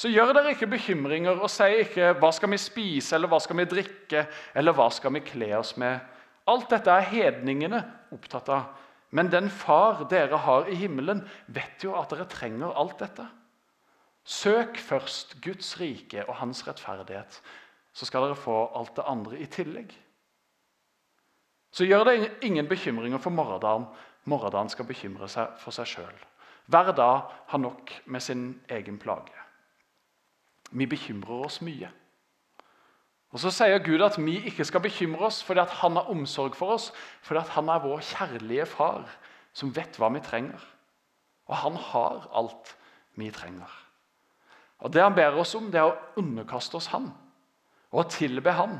Så 0.00 0.08
gjør 0.08 0.30
dere 0.32 0.54
ikke 0.54 0.70
bekymringer 0.70 1.42
og 1.42 1.50
si 1.52 1.66
ikke 1.82 2.14
'hva 2.16 2.30
skal 2.32 2.50
vi 2.50 2.56
spise', 2.56 3.14
eller 3.14 3.28
'hva 3.28 3.40
skal 3.40 3.56
vi 3.56 3.64
drikke', 3.64 4.26
eller 4.54 4.72
'hva 4.72 4.90
skal 4.90 5.12
vi 5.12 5.20
kle 5.20 5.58
oss 5.58 5.76
med'? 5.76 6.00
Alt 6.46 6.70
dette 6.70 6.90
er 6.90 7.00
hedningene 7.00 7.84
opptatt 8.12 8.48
av. 8.48 8.62
Men 9.10 9.30
den 9.30 9.50
far 9.50 10.04
dere 10.10 10.36
har 10.36 10.68
i 10.68 10.74
himmelen, 10.74 11.28
vet 11.48 11.84
jo 11.84 11.94
at 11.94 12.10
dere 12.10 12.24
trenger 12.24 12.72
alt 12.72 12.98
dette. 12.98 13.26
Søk 14.24 14.78
først 14.78 15.40
Guds 15.42 15.80
rike 15.80 16.24
og 16.28 16.34
hans 16.34 16.66
rettferdighet, 16.66 17.40
så 17.92 18.06
skal 18.06 18.22
dere 18.22 18.36
få 18.36 18.70
alt 18.74 18.96
det 18.96 19.04
andre 19.06 19.38
i 19.38 19.46
tillegg. 19.46 19.92
Så 21.72 21.84
gjør 21.84 22.04
det 22.04 22.30
ingen 22.42 22.68
bekymringer 22.68 23.18
for 23.18 23.30
morgendagen. 23.30 23.86
Morgendagen 24.24 24.68
skal 24.68 24.84
bekymre 24.84 25.28
seg 25.28 25.58
for 25.58 25.70
seg 25.70 25.86
sjøl. 25.86 26.24
Hver 26.66 26.92
dag 26.92 27.22
har 27.46 27.58
nok 27.58 28.02
med 28.06 28.20
sin 28.20 28.60
egen 28.68 28.98
plage. 28.98 29.39
Vi 30.70 30.86
bekymrer 30.86 31.46
oss 31.46 31.60
mye. 31.62 31.90
Og 33.30 33.38
Så 33.38 33.50
sier 33.54 33.78
Gud 33.78 34.02
at 34.02 34.18
vi 34.18 34.40
ikke 34.50 34.64
skal 34.66 34.82
bekymre 34.82 35.28
oss 35.28 35.42
fordi 35.46 35.62
han 35.82 35.96
har 35.96 36.10
omsorg 36.10 36.56
for 36.58 36.74
oss, 36.74 36.90
fordi 37.22 37.44
han 37.54 37.68
er 37.68 37.82
vår 37.84 38.02
kjærlige 38.02 38.66
far 38.66 39.06
som 39.52 39.70
vet 39.74 39.98
hva 39.98 40.10
vi 40.14 40.22
trenger. 40.22 40.60
Og 41.46 41.56
han 41.56 41.76
har 41.76 42.26
alt 42.34 42.74
vi 43.18 43.30
trenger. 43.30 43.70
Og 44.80 44.92
Det 44.92 45.02
han 45.02 45.14
ber 45.14 45.36
oss 45.38 45.54
om, 45.54 45.70
det 45.70 45.80
er 45.80 45.90
å 45.90 45.98
underkaste 46.16 46.78
oss 46.78 46.88
han, 46.94 47.10
og 47.92 48.04
å 48.04 48.08
tilbe 48.08 48.52
han, 48.56 48.78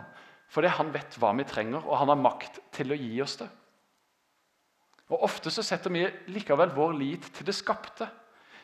fordi 0.51 0.71
han 0.73 0.93
vet 0.95 1.19
hva 1.21 1.35
vi 1.37 1.45
trenger, 1.45 1.85
og 1.85 1.99
han 1.99 2.09
har 2.09 2.19
makt 2.19 2.61
til 2.73 2.93
å 2.93 2.99
gi 2.99 3.21
oss 3.23 3.37
det. 3.37 3.49
Og 5.11 5.27
Ofte 5.27 5.51
så 5.51 5.63
setter 5.67 5.93
vi 5.93 6.07
likevel 6.31 6.73
vår 6.75 6.95
lit 6.97 7.27
til 7.35 7.47
det 7.47 7.55
skapte, 7.55 8.09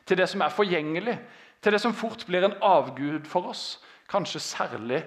til 0.07 0.17
det 0.17 0.29
som 0.31 0.43
er 0.43 0.55
forgjengelig, 0.55 1.17
til 1.61 1.75
det 1.75 1.81
som 1.83 1.95
fort 1.97 2.25
blir 2.29 2.47
en 2.47 2.57
avgud 2.63 3.27
for 3.29 3.51
oss, 3.51 3.79
kanskje 4.11 4.43
særlig 4.43 5.03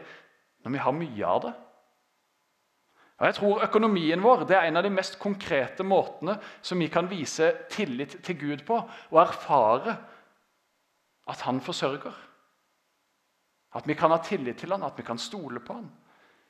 når 0.63 0.75
vi 0.75 0.83
har 0.83 0.95
mye 0.95 1.25
av 1.25 1.41
det. 1.47 1.53
Og 3.19 3.27
jeg 3.27 3.35
tror 3.35 3.63
Økonomien 3.65 4.23
vår 4.23 4.45
det 4.47 4.55
er 4.55 4.69
en 4.69 4.79
av 4.79 4.85
de 4.85 4.91
mest 4.95 5.17
konkrete 5.19 5.83
måtene 5.83 6.37
som 6.63 6.79
vi 6.79 6.87
kan 6.91 7.09
vise 7.11 7.51
tillit 7.71 8.15
til 8.23 8.39
Gud 8.39 8.63
på 8.67 8.77
og 8.79 9.21
erfare 9.21 9.97
at 11.29 11.43
han 11.45 11.59
forsørger. 11.61 12.15
At 13.75 13.87
vi 13.87 13.93
kan 13.93 14.11
ha 14.11 14.17
tillit 14.23 14.57
til 14.63 14.71
han, 14.71 14.83
at 14.83 14.97
vi 14.97 15.03
kan 15.05 15.19
stole 15.19 15.59
på 15.59 15.75
han. 15.77 15.89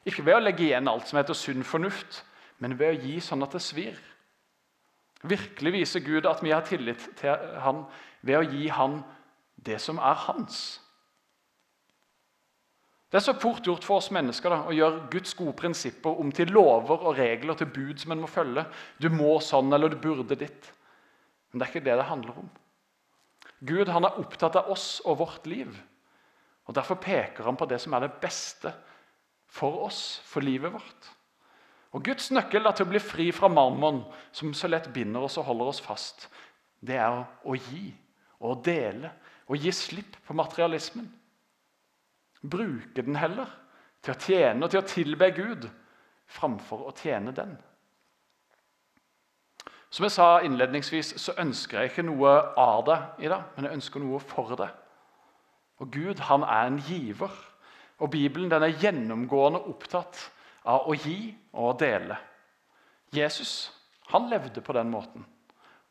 Ikke 0.07 0.23
ved 0.25 0.37
å 0.37 0.43
legge 0.43 0.69
igjen 0.69 0.87
alt 0.87 1.09
som 1.09 1.17
heter 1.19 1.35
sunn 1.35 1.65
fornuft, 1.67 2.21
men 2.63 2.77
ved 2.79 2.93
å 2.93 3.01
gi 3.01 3.17
sånn 3.23 3.43
at 3.43 3.57
det 3.57 3.63
svir. 3.63 3.97
Virkelig 5.27 5.73
viser 5.73 6.05
Gud 6.05 6.29
at 6.29 6.43
vi 6.43 6.53
har 6.53 6.63
tillit 6.67 7.01
til 7.19 7.49
han 7.65 7.83
ved 8.21 8.39
å 8.39 8.45
gi 8.47 8.69
han 8.71 9.01
det 9.65 9.79
som 9.83 9.99
er 9.99 10.15
hans. 10.27 10.79
Det 13.09 13.17
er 13.17 13.25
så 13.25 13.33
fort 13.41 13.65
gjort 13.65 13.85
for 13.85 13.97
oss 13.97 14.11
mennesker 14.13 14.53
da, 14.53 14.59
å 14.69 14.75
gjøre 14.75 15.07
Guds 15.09 15.33
gode 15.37 15.55
prinsipper 15.57 16.19
om 16.21 16.29
til 16.35 16.51
lover 16.53 17.07
og 17.09 17.17
regler 17.17 17.57
til 17.57 17.71
bud 17.73 17.97
som 18.01 18.13
en 18.13 18.21
må 18.21 18.29
følge. 18.29 18.67
Du 19.01 19.09
må 19.09 19.39
sånn, 19.41 19.71
eller 19.73 19.89
du 19.89 19.97
burde 20.01 20.37
ditt. 20.37 20.69
Men 21.49 21.59
det 21.59 21.65
er 21.65 21.73
ikke 21.73 21.87
det 21.87 21.95
det 21.97 22.09
handler 22.11 22.43
om. 22.43 22.51
Gud 23.65 23.89
han 23.91 24.05
er 24.05 24.19
opptatt 24.21 24.59
av 24.61 24.69
oss 24.71 24.99
og 25.09 25.23
vårt 25.23 25.49
liv. 25.49 25.73
Og 26.69 26.75
Derfor 26.77 26.99
peker 27.01 27.49
han 27.49 27.57
på 27.57 27.65
det 27.65 27.79
som 27.81 27.95
er 27.97 28.05
det 28.05 28.19
beste 28.21 28.71
for 29.49 29.87
oss, 29.87 30.19
for 30.29 30.45
livet 30.45 30.71
vårt. 30.75 31.09
Og 31.97 32.05
Guds 32.05 32.29
nøkkel 32.29 32.69
til 32.69 32.85
å 32.85 32.91
bli 32.91 33.01
fri 33.01 33.31
fra 33.33 33.49
marmoren, 33.49 34.03
som 34.31 34.53
så 34.53 34.69
lett 34.69 34.91
binder 34.93 35.25
oss 35.25 35.39
og 35.41 35.47
holder 35.49 35.71
oss 35.71 35.81
fast, 35.81 36.27
det 36.85 36.99
er 37.01 37.23
å 37.41 37.57
gi 37.57 37.89
og 38.45 38.61
dele 38.63 39.09
og 39.49 39.57
gi 39.57 39.71
slipp 39.73 40.17
på 40.27 40.35
materialismen. 40.37 41.07
Bruke 42.39 43.01
den 43.03 43.17
heller 43.19 43.49
til 44.03 44.13
å 44.13 44.19
tjene 44.21 44.65
og 44.65 44.71
til 44.71 44.81
å 44.81 44.87
tilbe 44.87 45.31
Gud 45.35 45.65
framfor 46.29 46.85
å 46.87 46.95
tjene 46.95 47.33
den. 47.35 47.57
Som 49.89 50.05
jeg 50.05 50.13
sa 50.13 50.27
innledningsvis, 50.45 51.15
så 51.17 51.33
ønsker 51.41 51.79
jeg 51.79 51.91
ikke 51.91 52.05
noe 52.05 52.29
av 52.61 52.83
det 52.85 52.99
i 53.25 53.31
dag, 53.31 53.47
men 53.55 53.65
jeg 53.65 53.79
ønsker 53.79 54.03
noe 54.03 54.19
for 54.21 54.53
det. 54.59 54.69
Og 55.81 55.89
Gud 55.91 56.21
han 56.29 56.45
er 56.45 56.67
en 56.69 56.77
giver, 56.85 57.33
og 57.99 58.11
Bibelen 58.13 58.51
den 58.51 58.63
er 58.63 58.77
gjennomgående 58.77 59.63
opptatt 59.71 60.21
av 60.69 60.85
å 60.85 60.93
gi 60.93 61.33
og 61.55 61.71
å 61.71 61.77
dele. 61.81 62.19
Jesus 63.15 63.71
han 64.13 64.29
levde 64.29 64.61
på 64.61 64.73
den 64.77 64.91
måten, 64.93 65.25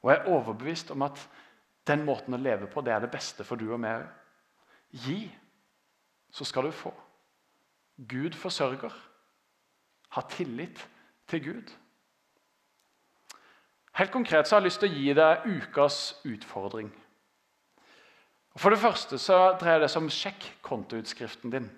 og 0.02 0.12
jeg 0.12 0.20
er 0.20 0.30
overbevist 0.30 0.90
om 0.94 1.02
at 1.06 1.18
den 1.88 2.04
måten 2.06 2.36
å 2.36 2.40
leve 2.40 2.68
på 2.70 2.82
det 2.84 2.94
er 2.94 3.04
det 3.04 3.12
beste 3.12 3.46
for 3.46 3.60
du 3.60 3.68
og 3.72 3.80
meg 3.82 4.02
òg. 4.02 4.08
Gi 5.04 5.18
så 6.32 6.44
skal 6.48 6.68
du 6.68 6.72
få. 6.72 6.92
Gud 8.08 8.36
forsørger. 8.38 8.94
Ha 10.16 10.22
tillit 10.30 10.80
til 11.28 11.44
Gud. 11.44 11.72
Helt 13.98 14.12
konkret 14.14 14.48
så 14.48 14.56
har 14.56 14.62
jeg 14.62 14.68
lyst 14.68 14.80
til 14.80 14.88
å 14.88 14.94
gi 14.96 15.14
deg 15.18 15.46
ukas 15.58 15.98
utfordring. 16.28 16.90
For 18.58 18.74
det 18.74 18.80
første 18.82 19.18
så 19.22 19.38
dreier 19.58 19.82
det 19.82 19.90
seg 19.90 20.04
om 20.04 20.12
sjekk 20.12 20.46
kontoutskriften 20.66 21.52
din. 21.52 21.68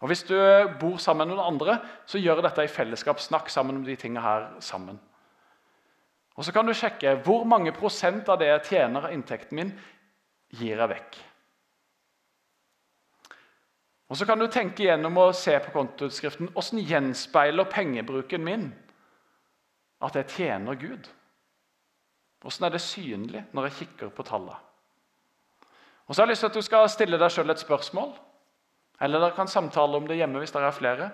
Og 0.00 0.08
Hvis 0.08 0.22
du 0.22 0.36
bor 0.80 0.96
sammen 1.02 1.28
med 1.28 1.36
noen 1.36 1.54
andre, 1.54 1.78
så 2.06 2.20
gjør 2.20 2.42
dette 2.42 2.64
i 2.64 2.70
fellesskap. 2.70 3.20
Snakk 3.20 3.50
sammen 3.50 3.80
om 3.80 3.84
de 3.84 3.96
tingene 3.96 4.22
her 4.22 4.48
sammen. 4.60 5.00
Og 6.38 6.44
Så 6.44 6.52
kan 6.54 6.66
du 6.66 6.74
sjekke 6.74 7.16
hvor 7.26 7.42
mange 7.44 7.74
prosent 7.74 8.28
av 8.30 8.38
det 8.38 8.46
jeg 8.52 8.66
tjener 8.70 9.08
av 9.08 9.14
inntekten 9.14 9.58
min, 9.58 9.72
gir 10.54 10.78
jeg 10.78 10.90
vekk. 10.92 11.18
Og 14.08 14.16
Så 14.16 14.24
kan 14.24 14.38
du 14.38 14.46
tenke 14.46 14.86
gjennom 14.86 15.18
å 15.18 15.32
se 15.36 15.58
på 15.64 15.74
kontoutskriften 15.74 16.52
hvordan 16.54 16.84
gjenspeiler 16.86 17.68
pengebruken 17.68 18.44
min 18.46 18.70
at 20.00 20.14
jeg 20.14 20.30
tjener 20.36 20.78
Gud. 20.78 21.10
Hvordan 22.40 22.68
er 22.68 22.74
det 22.76 22.84
synlig 22.86 23.44
når 23.52 23.68
jeg 23.68 23.78
kikker 23.82 24.14
på 24.14 24.22
tallene? 24.22 24.56
Og 26.06 26.14
så 26.14 26.22
har 26.22 26.28
jeg 26.28 26.36
lyst 26.36 26.40
til 26.46 26.52
at 26.52 26.56
du 26.56 26.64
skal 26.64 26.88
stille 26.88 27.18
deg 27.20 27.32
sjøl 27.34 27.50
et 27.52 27.60
spørsmål. 27.60 28.14
Eller 29.02 29.20
dere 29.20 29.36
kan 29.36 29.50
samtale 29.50 29.98
om 29.98 30.06
det 30.08 30.16
hjemme 30.16 30.40
hvis 30.40 30.54
dere 30.54 30.70
er 30.70 30.76
flere. 30.76 31.10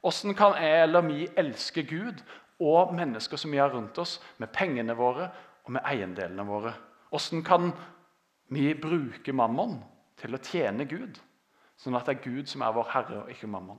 Hvordan 0.00 0.36
kan 0.38 0.54
jeg 0.62 0.82
eller 0.86 1.04
vi 1.04 1.26
elske 1.36 1.82
Gud 1.82 2.22
og 2.58 2.94
mennesker 2.94 3.38
som 3.38 3.52
vi 3.52 3.60
har 3.60 3.70
rundt 3.74 3.98
oss, 3.98 4.18
med 4.38 4.52
pengene 4.54 4.96
våre 4.98 5.30
og 5.64 5.72
med 5.76 5.84
eiendelene 5.86 6.46
våre? 6.46 6.74
Hvordan 7.10 7.44
kan 7.46 7.72
vi 8.54 8.72
bruke 8.74 9.32
mammon 9.32 9.78
til 10.18 10.34
å 10.34 10.42
tjene 10.42 10.88
Gud? 10.88 11.20
Sånn 11.78 11.96
at 11.96 12.08
det 12.08 12.16
er 12.16 12.24
Gud 12.24 12.50
som 12.50 12.64
er 12.66 12.74
vår 12.74 12.90
herre, 12.92 13.22
og 13.22 13.30
ikke 13.32 13.50
mammon. 13.50 13.78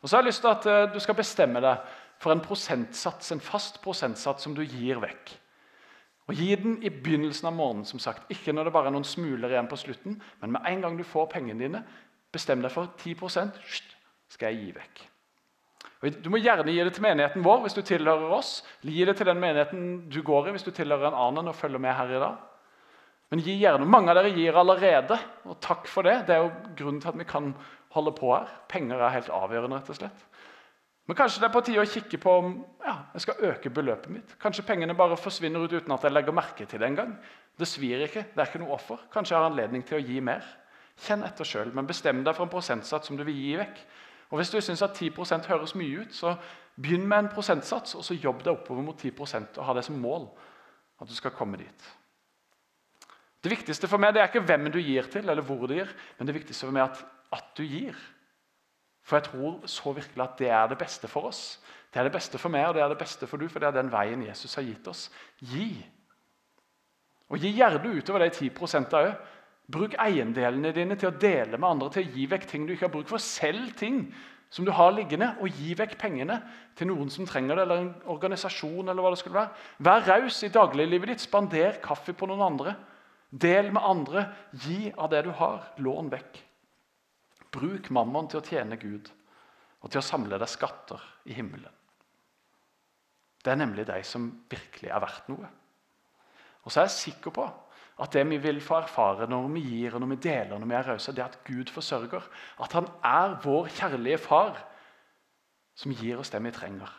Og 0.00 0.08
så 0.08 0.16
har 0.16 0.22
jeg 0.22 0.30
lyst 0.30 0.44
til 0.44 0.52
at 0.52 0.66
eh, 0.68 0.90
du 0.92 1.00
skal 1.00 1.16
bestemme 1.18 1.62
deg 1.64 1.94
for 2.22 2.32
en 2.32 2.42
prosentsats, 2.44 3.32
en 3.32 3.42
fast 3.42 3.80
prosentsats 3.82 4.44
som 4.44 4.54
du 4.54 4.62
gir 4.62 5.00
vekk. 5.02 5.32
Og 6.28 6.38
Gi 6.38 6.54
den 6.56 6.76
i 6.82 6.92
begynnelsen 6.92 7.48
av 7.50 7.56
måneden, 7.56 7.84
som 7.84 7.98
sagt. 8.00 8.30
ikke 8.30 8.52
når 8.52 8.64
det 8.64 8.72
bare 8.72 8.88
er 8.88 8.94
noen 8.96 9.04
smuler 9.04 9.50
igjen 9.52 9.68
på 9.68 9.76
slutten. 9.76 10.22
Men 10.40 10.52
med 10.52 10.68
en 10.68 10.80
gang 10.80 10.96
du 10.98 11.04
får 11.04 11.26
pengene 11.32 11.60
dine, 11.60 11.82
bestem 12.32 12.62
deg 12.62 12.72
for 12.72 12.94
10 12.96 13.16
skal 14.28 14.48
jeg 14.48 14.60
gi 14.60 14.72
vekk. 14.78 15.02
Og 16.04 16.22
Du 16.22 16.30
må 16.32 16.40
gjerne 16.42 16.68
gi 16.68 16.82
det 16.84 16.92
til 16.96 17.04
menigheten 17.06 17.44
vår 17.44 17.62
hvis 17.64 17.76
du 17.76 17.82
tilhører 17.82 18.34
oss. 18.36 18.58
Gi 18.84 19.04
det 19.08 19.16
til 19.16 19.28
den 19.30 19.40
menigheten 19.40 19.86
du 20.12 20.20
går 20.22 20.50
i 20.50 20.56
hvis 20.56 20.66
du 20.66 20.72
tilhører 20.74 21.08
en 21.10 21.22
annen 21.28 21.48
og 21.48 21.56
følger 21.56 21.80
med 21.80 21.96
her 21.96 22.12
i 22.12 22.20
dag. 22.20 22.42
Men 23.32 23.40
gi 23.42 23.56
gjerne. 23.58 23.88
Mange 23.88 24.12
av 24.12 24.20
dere 24.20 24.34
gir 24.36 24.56
allerede, 24.60 25.16
og 25.48 25.56
takk 25.64 25.88
for 25.90 26.06
det. 26.06 26.20
Det 26.28 26.36
er 26.36 26.44
jo 26.44 26.52
grunnen 26.76 27.00
til 27.02 27.10
at 27.10 27.18
vi 27.18 27.26
kan 27.26 27.54
holde 27.96 28.12
på 28.14 28.34
her. 28.34 28.52
Penger 28.68 29.00
er 29.00 29.16
helt 29.16 29.32
avgjørende. 29.32 29.80
rett 29.80 29.90
og 29.90 29.98
slett. 29.98 30.26
Men 31.06 31.16
kanskje 31.16 31.40
det 31.42 31.48
er 31.48 31.52
på 31.52 31.62
tide 31.64 31.82
å 31.82 31.88
kikke 31.88 32.18
på 32.20 32.34
om 32.40 32.52
ja, 32.80 32.94
jeg 33.12 33.24
skal 33.26 33.48
øke 33.50 33.72
beløpet 33.74 34.12
mitt. 34.12 34.36
Kanskje 34.40 34.64
pengene 34.64 34.96
bare 34.96 35.18
forsvinner 35.20 35.64
ut 35.64 35.72
uten 35.72 35.92
at 35.92 36.04
jeg 36.04 36.14
legger 36.14 36.36
merke 36.36 36.64
til 36.68 36.80
det 36.80 36.88
engang. 36.88 37.16
Det 37.60 37.68
svir 37.68 38.06
ikke, 38.06 38.22
det 38.32 38.40
er 38.40 38.48
ikke 38.48 38.62
noe 38.62 38.76
offer. 38.76 39.02
Kanskje 39.12 39.34
jeg 39.34 39.42
har 39.42 39.50
anledning 39.50 39.84
til 39.84 39.98
å 39.98 40.04
gi 40.04 40.20
mer. 40.24 40.46
Kjenn 41.04 41.26
etter 41.26 41.48
sjøl, 41.48 41.74
men 41.74 41.88
bestem 41.88 42.22
deg 42.24 42.36
for 42.36 42.46
en 42.46 42.52
prosentsats 42.52 43.10
som 43.10 43.18
du 43.18 43.24
vil 43.26 43.36
gi 43.36 43.52
vekk. 43.60 43.82
Og 44.34 44.40
Hvis 44.40 44.50
du 44.50 44.58
syns 44.60 44.82
at 44.82 44.96
10% 44.98 45.46
høres 45.46 45.76
mye 45.78 46.00
ut, 46.02 46.14
så 46.14 46.32
begynn 46.74 47.04
med 47.06 47.18
en 47.18 47.28
prosentsats, 47.30 47.94
og 47.94 48.02
så 48.02 48.16
jobb 48.18 48.40
deg 48.42 48.56
oppover 48.56 48.82
mot 48.82 48.98
10% 48.98 49.60
og 49.60 49.66
ha 49.68 49.74
det 49.76 49.84
som 49.86 50.00
mål 50.02 50.24
at 50.98 51.06
du 51.06 51.14
skal 51.14 51.30
komme 51.30 51.60
dit. 51.60 51.84
Det 53.44 53.52
viktigste 53.52 53.86
for 53.86 54.02
meg 54.02 54.16
det 54.16 54.24
er 54.24 54.32
ikke 54.32 54.42
hvem 54.42 54.66
du 54.74 54.80
gir 54.82 55.06
til, 55.06 55.30
eller 55.30 55.46
hvor 55.46 55.68
du 55.70 55.76
gir, 55.76 55.92
men 56.18 56.26
det 56.26 56.34
viktigste 56.34 56.66
for 56.66 56.74
meg 56.74 56.82
er 56.82 56.90
at, 56.90 57.04
at 57.38 57.54
du 57.54 57.62
gir. 57.62 57.94
For 59.06 59.20
jeg 59.20 59.28
tror 59.28 59.70
så 59.70 59.94
virkelig 60.00 60.26
at 60.26 60.34
det 60.42 60.50
er 60.50 60.66
det 60.66 60.80
beste 60.82 61.12
for 61.12 61.30
oss. 61.30 61.44
Det 61.94 62.02
er 62.02 62.08
det 62.10 62.16
beste 62.18 62.38
for 62.42 62.50
meg, 62.50 62.66
og 62.66 62.74
det 62.74 62.82
er 62.82 62.90
det 62.90 62.98
beste 62.98 63.30
for 63.30 63.38
du, 63.38 63.46
for 63.46 63.62
det 63.62 63.70
er 63.70 63.78
den 63.78 63.94
veien 63.94 64.26
Jesus 64.26 64.58
har 64.58 64.66
gitt 64.66 64.90
oss. 64.90 65.06
Gi. 65.38 65.68
Og 67.30 67.38
Gi 67.38 67.54
gjerne 67.54 67.94
utover 68.00 68.26
de 68.26 68.34
10 68.34 68.50
òg. 68.98 69.14
Bruk 69.72 69.96
eiendelene 69.96 70.74
dine 70.76 70.96
til 71.00 71.08
å 71.08 71.16
dele 71.16 71.56
med 71.56 71.68
andre, 71.68 71.90
til 71.92 72.04
å 72.04 72.14
gi 72.14 72.26
vekk 72.28 72.46
ting 72.50 72.66
du 72.66 72.74
ikke 72.74 72.88
har 72.88 72.92
bruk 72.92 73.08
for. 73.08 73.22
Selg 73.22 73.72
ting 73.80 74.02
som 74.52 74.66
du 74.66 74.70
har 74.76 74.92
liggende, 74.94 75.32
og 75.40 75.56
gi 75.56 75.72
vekk 75.78 75.96
pengene 75.98 76.36
til 76.76 76.90
noen 76.90 77.08
som 77.10 77.26
trenger 77.26 77.56
det, 77.56 77.64
eller 77.64 77.80
en 77.80 77.94
organisasjon. 78.12 78.88
eller 78.88 79.02
hva 79.02 79.14
det 79.14 79.20
skulle 79.22 79.40
være. 79.40 79.64
Vær 79.78 80.04
raus 80.10 80.42
i 80.44 80.52
dagliglivet 80.52 81.14
ditt. 81.14 81.24
Spander 81.24 81.80
kaffe 81.82 82.12
på 82.12 82.28
noen 82.28 82.44
andre. 82.44 82.76
Del 83.30 83.72
med 83.72 83.82
andre. 83.82 84.26
Gi 84.52 84.92
av 84.92 85.10
det 85.10 85.24
du 85.24 85.32
har. 85.32 85.72
Lån 85.78 86.12
vekk. 86.12 86.42
Bruk 87.54 87.90
mammon 87.90 88.28
til 88.28 88.42
å 88.42 88.44
tjene 88.44 88.76
Gud 88.76 89.10
og 89.84 89.90
til 89.92 90.00
å 90.00 90.04
samle 90.04 90.38
deg 90.40 90.48
skatter 90.48 91.00
i 91.28 91.34
himmelen. 91.36 91.72
Det 93.44 93.52
er 93.52 93.60
nemlig 93.60 93.84
de 93.84 93.98
som 94.06 94.30
virkelig 94.48 94.88
er 94.88 95.02
verdt 95.04 95.28
noe. 95.28 95.50
Og 96.64 96.72
så 96.72 96.80
er 96.80 96.88
jeg 96.88 96.96
sikker 96.96 97.34
på 97.36 97.44
at 98.02 98.12
det 98.12 98.24
vi 98.26 98.40
vil 98.42 98.60
få 98.60 98.80
erfare 98.82 99.28
når 99.30 99.48
vi 99.54 99.62
gir 99.62 99.94
og 99.94 100.02
når 100.02 100.14
vi 100.14 100.22
deler, 100.26 100.58
når 100.58 100.66
vi 100.66 100.74
er 100.74 100.88
rause, 100.88 101.12
det 101.12 101.22
er 101.22 101.30
at 101.30 101.44
Gud 101.46 101.70
forsørger. 101.70 102.28
At 102.60 102.72
han 102.72 102.88
er 103.04 103.36
vår 103.44 103.68
kjærlige 103.70 104.18
far 104.18 104.58
som 105.78 105.94
gir 105.94 106.18
oss 106.18 106.30
det 106.30 106.42
vi 106.42 106.50
trenger. 106.54 106.90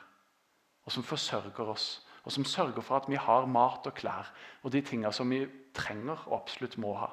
Og 0.86 0.92
som 0.92 1.04
forsørger 1.04 1.72
oss. 1.72 2.06
Og 2.24 2.32
som 2.32 2.46
sørger 2.46 2.82
for 2.82 2.98
at 2.98 3.10
vi 3.10 3.20
har 3.22 3.46
mat 3.46 3.86
og 3.86 3.94
klær 3.94 4.32
og 4.64 4.72
de 4.72 4.82
tingene 4.82 5.14
som 5.14 5.30
vi 5.30 5.44
trenger 5.76 6.24
og 6.26 6.40
absolutt 6.40 6.78
må 6.82 6.96
ha. 6.98 7.12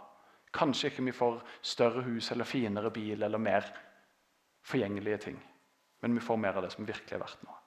Kanskje 0.53 0.89
ikke 0.89 1.05
vi 1.05 1.17
får 1.17 1.43
større 1.63 2.05
hus 2.07 2.31
eller 2.33 2.49
finere 2.49 2.91
bil 2.91 3.23
eller 3.23 3.39
mer 3.39 3.67
forgjengelige 4.63 5.19
ting. 5.27 5.43
Men 6.01 6.15
vi 6.15 6.21
får 6.21 6.37
mer 6.37 6.57
av 6.57 6.65
det 6.65 6.73
som 6.73 6.87
virkelig 6.87 7.17
er 7.17 7.23
verdt 7.23 7.45
noe. 7.45 7.59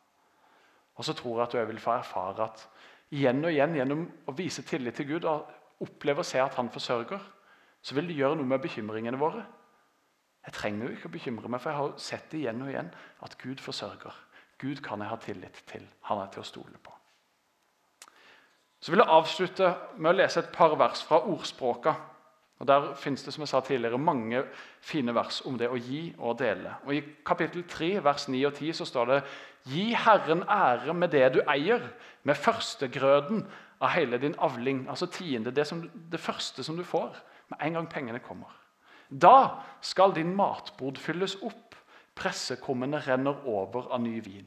Og 0.95 1.05
så 1.05 1.13
tror 1.13 1.37
jeg 1.37 1.45
at 1.45 1.53
du 1.53 1.71
vil 1.73 1.83
få 1.83 1.97
erfare 1.99 2.47
at 2.47 2.65
igjen 3.13 3.43
og 3.45 3.51
igjen 3.51 3.75
gjennom 3.75 4.03
å 4.25 4.35
vise 4.37 4.63
tillit 4.65 4.95
til 4.97 5.09
Gud 5.11 5.27
og 5.79 6.25
ser 6.25 6.43
at 6.43 6.55
han 6.55 6.69
forsørger, 6.69 7.19
så 7.81 7.95
vil 7.95 8.07
det 8.07 8.15
gjøre 8.17 8.35
noe 8.39 8.49
med 8.49 8.59
bekymringene 8.63 9.19
våre. 9.19 9.45
Jeg 10.45 10.53
trenger 10.53 10.87
jo 10.87 10.95
ikke 10.95 11.09
å 11.09 11.15
bekymre 11.15 11.49
meg, 11.49 11.61
for 11.61 11.71
jeg 11.71 11.79
har 11.79 11.93
sett 12.01 12.31
det 12.31 12.43
igjen 12.43 12.61
og 12.61 12.69
igjen 12.69 12.91
at 13.25 13.37
Gud 13.41 13.61
forsørger. 13.61 14.13
Gud 14.61 14.81
kan 14.85 15.01
jeg 15.01 15.09
ha 15.09 15.17
tillit 15.21 15.63
til. 15.67 15.85
Han 16.09 16.21
er 16.21 16.29
til 16.31 16.43
å 16.43 16.47
stole 16.47 16.79
på. 16.81 16.93
Så 18.79 18.93
vil 18.93 19.01
jeg 19.01 19.15
avslutte 19.17 19.71
med 19.97 20.11
å 20.11 20.17
lese 20.19 20.43
et 20.43 20.51
par 20.53 20.75
vers 20.77 21.01
fra 21.03 21.23
ordspråka. 21.25 21.95
Og 22.59 22.67
Der 22.67 22.93
finnes 22.95 23.23
det 23.23 23.33
som 23.33 23.41
jeg 23.41 23.49
sa 23.51 23.59
tidligere, 23.59 23.97
mange 23.97 24.43
fine 24.79 25.15
vers 25.15 25.41
om 25.45 25.57
det 25.57 25.67
å 25.67 25.75
gi 25.75 26.13
og 26.17 26.37
dele. 26.39 26.77
Og 26.85 26.95
I 26.95 27.01
kapittel 27.25 27.65
3, 27.67 28.03
vers 28.03 28.27
9 28.29 28.45
og 28.47 28.53
10 28.53 28.77
så 28.77 28.85
står 28.85 29.05
det 29.11 29.23
Gi 29.65 29.89
Herren 29.97 30.43
ære 30.43 30.93
med 30.93 31.11
det 31.11 31.33
du 31.33 31.41
eier, 31.49 31.81
med 32.23 32.35
førstegrøden 32.35 33.43
av 33.79 33.93
hele 33.95 34.17
din 34.21 34.35
avling. 34.39 34.85
Altså 34.89 35.07
tiende, 35.11 35.51
det, 35.51 35.67
som, 35.67 35.83
det 36.11 36.19
første 36.19 36.63
som 36.63 36.77
du 36.77 36.83
får 36.83 37.15
med 37.51 37.61
en 37.61 37.79
gang 37.79 37.89
pengene 37.91 38.19
kommer. 38.23 38.51
Da 39.09 39.61
skal 39.85 40.15
din 40.15 40.33
matbod 40.35 40.97
fylles 40.97 41.37
opp, 41.45 41.75
pressekummene 42.15 43.01
renner 43.05 43.43
over 43.45 43.91
av 43.93 44.01
ny 44.01 44.19
vin. 44.23 44.45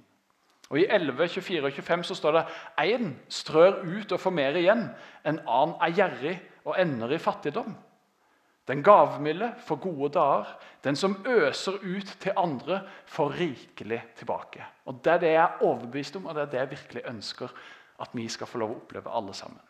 Og 0.69 0.83
I 0.83 0.87
11, 0.93 1.29
24 1.39 1.65
og 1.65 1.73
25 1.73 2.07
så 2.11 2.17
står 2.17 2.37
det 2.37 2.47
én 2.85 3.13
strør 3.33 3.83
ut 3.87 4.13
og 4.13 4.21
får 4.21 4.35
mer 4.37 4.57
igjen, 4.61 4.89
en 5.25 5.39
annen 5.49 5.77
er 5.85 5.95
gjerrig 5.97 6.35
og 6.65 6.75
ender 6.81 7.15
i 7.15 7.21
fattigdom. 7.23 7.77
Den 8.69 8.83
gavmilde 8.85 9.55
får 9.65 9.79
gode 9.81 10.11
dager. 10.13 10.51
Den 10.85 10.97
som 10.97 11.15
øser 11.25 11.79
ut 11.81 12.11
til 12.21 12.37
andre, 12.37 12.83
får 13.07 13.33
rikelig 13.39 14.03
tilbake. 14.17 14.65
Og 14.85 15.01
Det 15.05 15.13
er 15.13 15.19
det 15.19 15.33
jeg 15.33 15.43
er 15.43 15.63
overbevist 15.65 16.17
om, 16.17 16.27
og 16.27 16.35
det 16.35 16.43
er 16.43 16.51
det 16.51 16.59
jeg 16.59 16.71
virkelig 16.71 17.03
ønsker 17.09 17.49
at 17.99 18.15
vi 18.15 18.29
skal 18.31 18.47
få 18.47 18.61
lov 18.63 18.75
å 18.75 18.79
oppleve 18.83 19.11
alle 19.11 19.35
sammen. 19.35 19.63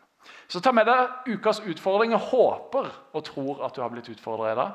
Så 0.47 0.61
ta 0.61 0.71
med 0.75 0.87
deg 0.89 1.35
ukas 1.35 1.61
utfordring. 1.65 2.13
Jeg 2.13 2.29
håper 2.29 2.89
og 3.13 3.25
tror 3.25 3.63
at 3.65 3.75
du 3.75 3.81
har 3.81 3.91
blitt 3.93 4.09
utfordra 4.11 4.51
i 4.51 4.57
dag. 4.59 4.73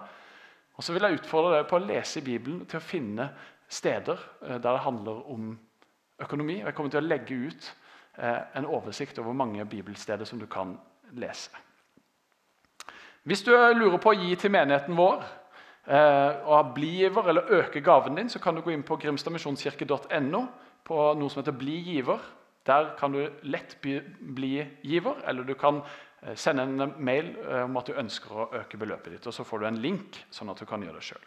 Og 0.75 0.85
så 0.85 0.95
vil 0.95 1.07
jeg 1.07 1.21
utfordre 1.21 1.59
deg 1.59 1.69
på 1.71 1.79
å 1.79 1.85
lese 1.85 2.19
i 2.19 2.27
Bibelen 2.27 2.65
til 2.67 2.81
å 2.81 2.85
finne 2.85 3.29
steder 3.71 4.19
eh, 4.43 4.57
der 4.57 4.73
det 4.73 4.83
handler 4.87 5.23
om 5.31 5.53
økonomi. 6.23 6.61
Og 6.63 6.71
jeg 6.71 6.79
kommer 6.79 6.95
til 6.95 7.03
å 7.03 7.07
legge 7.07 7.39
ut 7.51 7.71
eh, 8.19 8.41
en 8.59 8.67
oversikt 8.67 9.21
over 9.23 9.37
mange 9.37 9.65
bibelsteder 9.65 10.27
som 10.29 10.41
du 10.43 10.49
kan 10.51 10.77
lese. 11.15 11.51
Hvis 13.25 13.45
du 13.47 13.55
lurer 13.55 14.01
på 14.03 14.13
å 14.13 14.19
gi 14.19 14.35
til 14.37 14.53
menigheten 14.53 14.99
vår 14.99 15.23
eh, 15.89 16.43
og 16.45 16.75
bli 16.77 16.91
giver 16.99 17.31
eller 17.33 17.53
øke 17.61 17.81
gaven 17.81 18.19
din, 18.19 18.29
så 18.29 18.43
kan 18.43 18.57
du 18.57 18.61
gå 18.61 18.75
inn 18.75 18.85
på 18.85 18.99
grimstadmisjonskirke.no 19.01 20.43
på 20.85 21.05
noe 21.17 21.33
som 21.33 21.41
heter 21.41 21.57
'Bli 21.57 21.79
giver'. 21.87 22.21
Der 22.65 22.95
kan 22.99 23.13
du 23.13 23.21
lett 23.43 23.77
bli 23.81 24.57
giver, 24.83 25.21
eller 25.29 25.45
du 25.45 25.55
kan 25.55 25.83
eh, 26.23 26.35
sende 26.35 26.65
en 26.65 26.95
mail 26.99 27.35
eh, 27.45 27.65
om 27.65 27.77
at 27.77 27.91
du 27.91 27.99
ønsker 28.01 28.33
å 28.33 28.51
øke 28.61 28.81
beløpet 28.81 29.13
ditt. 29.13 29.27
og 29.27 29.37
Så 29.37 29.45
får 29.45 29.61
du 29.61 29.67
en 29.69 29.83
link, 29.83 30.23
sånn 30.33 30.53
at 30.53 30.61
du 30.61 30.69
kan 30.69 30.83
gjøre 30.83 31.01
det 31.01 31.09
sjøl. 31.11 31.27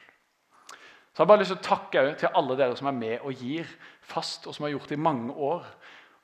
Jeg 1.18 1.24
har 1.24 1.30
bare 1.30 1.42
lyst 1.42 1.54
til 1.56 1.58
å 1.58 1.66
takke 1.66 2.02
til 2.22 2.36
alle 2.38 2.56
dere 2.58 2.78
som 2.78 2.90
er 2.92 2.98
med 2.98 3.24
og 3.26 3.40
gir 3.42 3.70
fast, 4.06 4.46
og 4.46 4.54
som 4.54 4.68
har 4.68 4.76
gjort 4.76 4.92
det 4.92 4.98
i 5.00 5.02
mange 5.02 5.34
år. 5.34 5.64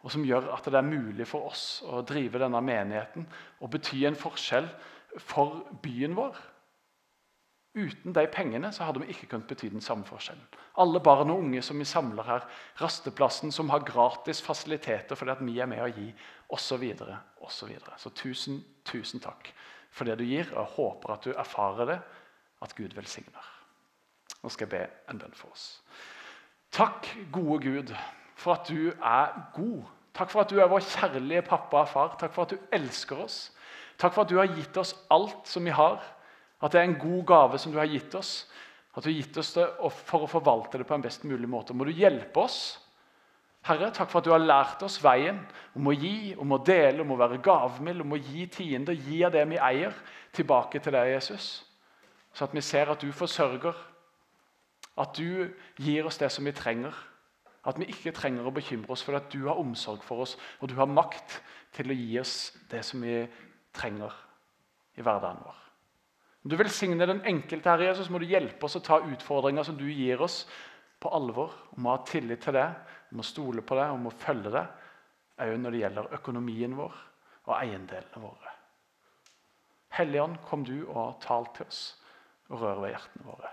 Og 0.04 0.12
som 0.14 0.26
gjør 0.28 0.52
at 0.54 0.66
det 0.68 0.78
er 0.78 0.86
mulig 0.86 1.26
for 1.26 1.48
oss 1.50 1.82
å 1.88 2.04
drive 2.06 2.42
denne 2.42 2.60
menigheten 2.62 3.26
og 3.64 3.72
bety 3.74 4.04
en 4.06 4.20
forskjell 4.20 4.68
for 5.18 5.64
byen 5.82 6.14
vår. 6.18 6.38
Uten 7.74 8.14
de 8.14 8.28
pengene 8.30 8.70
så 8.74 8.86
hadde 8.86 9.02
vi 9.02 9.10
ikke 9.10 9.32
kunnet 9.32 9.48
bety 9.50 9.72
den 9.74 9.82
samme 9.82 10.06
forskjellen. 10.06 10.46
Alle 10.78 11.00
barn 11.02 11.32
og 11.34 11.40
unge 11.42 11.62
som 11.66 11.80
vi 11.82 11.88
samler 11.90 12.28
her, 12.28 12.44
rasteplassen 12.82 13.52
som 13.52 13.72
har 13.74 13.86
gratis 13.88 14.42
fasiliteter 14.46 15.18
fordi 15.18 15.34
at 15.34 15.42
vi 15.42 15.58
er 15.58 15.70
med 15.70 15.82
å 15.82 15.90
gi, 15.90 16.12
osv. 16.54 16.84
Videre. 16.84 17.18
så 17.98 18.10
tusen, 18.10 18.64
tusen 18.86 19.20
takk 19.20 19.50
for 19.90 20.06
det 20.06 20.20
du 20.20 20.24
gir. 20.24 20.50
og 20.54 20.60
Jeg 20.60 20.76
håper 20.76 21.14
at 21.14 21.26
du 21.26 21.34
erfarer 21.34 21.86
det, 21.86 22.00
at 22.62 22.76
Gud 22.76 22.94
velsigner. 22.96 23.50
Nå 24.44 24.50
skal 24.50 24.68
jeg 24.68 24.74
be 24.76 24.86
en 25.10 25.20
bønn 25.20 25.34
for 25.34 25.52
oss. 25.52 25.82
Takk, 26.74 27.10
gode 27.32 27.60
Gud, 27.64 27.96
for 28.36 28.54
at 28.54 28.70
du 28.70 28.92
er 28.92 29.34
god. 29.56 29.84
Takk 30.14 30.30
for 30.30 30.44
at 30.44 30.50
du 30.50 30.60
er 30.62 30.70
vår 30.70 30.86
kjærlige 30.86 31.46
pappa 31.48 31.84
og 31.84 31.90
far. 31.90 32.16
Takk 32.20 32.34
for 32.34 32.46
at 32.46 32.54
du 32.54 32.76
elsker 32.76 33.24
oss. 33.26 33.38
Takk 33.98 34.14
for 34.14 34.24
at 34.24 34.30
du 34.30 34.38
har 34.38 34.50
gitt 34.52 34.78
oss 34.78 34.94
alt 35.14 35.48
som 35.50 35.66
vi 35.66 35.74
har. 35.74 36.02
At 36.64 36.72
det 36.72 36.80
er 36.80 36.88
en 36.88 37.00
god 37.00 37.26
gave 37.28 37.60
som 37.60 37.74
du 37.74 37.80
har 37.82 37.92
gitt 37.92 38.16
oss. 38.16 38.46
At 38.94 39.04
du 39.04 39.10
har 39.10 39.18
gitt 39.18 39.38
oss 39.42 39.52
det 39.58 39.68
for 40.08 40.24
å 40.24 40.32
forvalte 40.32 40.80
det 40.80 40.88
på 40.88 40.96
en 40.96 41.04
best 41.04 41.26
mulig 41.28 41.50
måte. 41.50 41.76
Må 41.76 41.88
du 41.88 41.92
hjelpe 41.92 42.46
oss. 42.46 42.62
Herre, 43.68 43.90
takk 43.96 44.10
for 44.12 44.20
at 44.20 44.28
du 44.28 44.34
har 44.34 44.44
lært 44.44 44.82
oss 44.84 44.98
veien 45.04 45.40
om 45.78 45.88
å 45.88 45.96
gi, 45.96 46.34
om 46.40 46.52
å 46.52 46.60
dele, 46.60 47.00
om 47.04 47.14
å 47.16 47.20
være 47.20 47.40
gavmild, 47.44 48.04
om 48.04 48.16
å 48.16 48.20
gi 48.20 48.48
tiende, 48.52 48.96
gi 48.96 49.22
av 49.24 49.32
det 49.36 49.46
vi 49.48 49.60
eier, 49.60 49.96
tilbake 50.36 50.82
til 50.84 50.96
deg, 50.98 51.14
Jesus. 51.14 51.48
Så 52.36 52.44
at 52.44 52.56
vi 52.56 52.64
ser 52.66 52.92
at 52.92 53.00
du 53.00 53.12
forsørger, 53.16 53.78
at 55.00 55.16
du 55.16 55.48
gir 55.80 56.06
oss 56.06 56.20
det 56.20 56.30
som 56.34 56.46
vi 56.46 56.54
trenger. 56.56 56.94
At 57.64 57.80
vi 57.80 57.88
ikke 57.88 58.12
trenger 58.12 58.46
å 58.50 58.54
bekymre 58.54 58.92
oss 58.92 59.06
for 59.06 59.16
at 59.16 59.32
du 59.32 59.48
har 59.48 59.60
omsorg 59.62 60.04
for 60.04 60.26
oss, 60.26 60.36
og 60.60 60.68
du 60.70 60.76
har 60.76 60.92
makt 60.92 61.40
til 61.74 61.90
å 61.90 61.98
gi 61.98 62.20
oss 62.20 62.38
det 62.70 62.84
som 62.84 63.02
vi 63.02 63.22
trenger 63.74 64.12
i 65.00 65.06
hverdagen 65.06 65.40
vår. 65.46 65.63
Om 66.44 66.52
du 66.52 66.58
velsigner 66.60 67.08
den 67.08 67.24
enkelte, 67.26 67.72
Herre 67.72 67.88
Jesus, 67.88 68.10
må 68.12 68.20
du 68.20 68.28
hjelpe 68.28 68.68
oss 68.68 68.76
å 68.76 68.84
ta 68.84 69.00
utfordringer 69.08 69.64
som 69.64 69.78
du 69.80 69.86
gir 69.88 70.22
oss, 70.22 70.44
på 71.00 71.12
alvor. 71.12 71.52
Om 71.76 71.88
å 71.88 71.96
ha 71.96 72.04
tillit 72.08 72.44
til 72.44 72.56
det, 72.56 72.68
om 73.12 73.24
å 73.24 73.28
stole 73.28 73.64
på 73.64 73.78
det, 73.80 73.88
om 73.92 74.08
å 74.08 74.16
følge 74.24 74.52
det. 74.52 74.64
Òg 75.44 75.56
når 75.60 75.76
det 75.76 75.82
gjelder 75.82 76.14
økonomien 76.20 76.76
vår 76.78 77.00
og 77.48 77.56
eiendelene 77.58 78.22
våre. 78.24 78.54
Helligånd, 79.94 80.40
kom 80.48 80.64
du 80.68 80.78
og 80.88 81.20
tal 81.24 81.48
til 81.56 81.68
oss 81.68 81.82
og 82.50 82.62
rør 82.62 82.82
ved 82.84 82.96
hjertene 82.96 83.28
våre. 83.28 83.52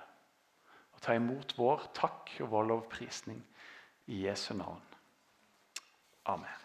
Og 0.95 1.05
ta 1.05 1.17
imot 1.17 1.55
vår 1.59 1.91
takk 1.97 2.35
og 2.45 2.55
vår 2.55 2.71
lovprisning 2.73 3.43
i 4.11 4.25
Jesu 4.27 4.53
navn. 4.59 4.83
Amen. 6.31 6.60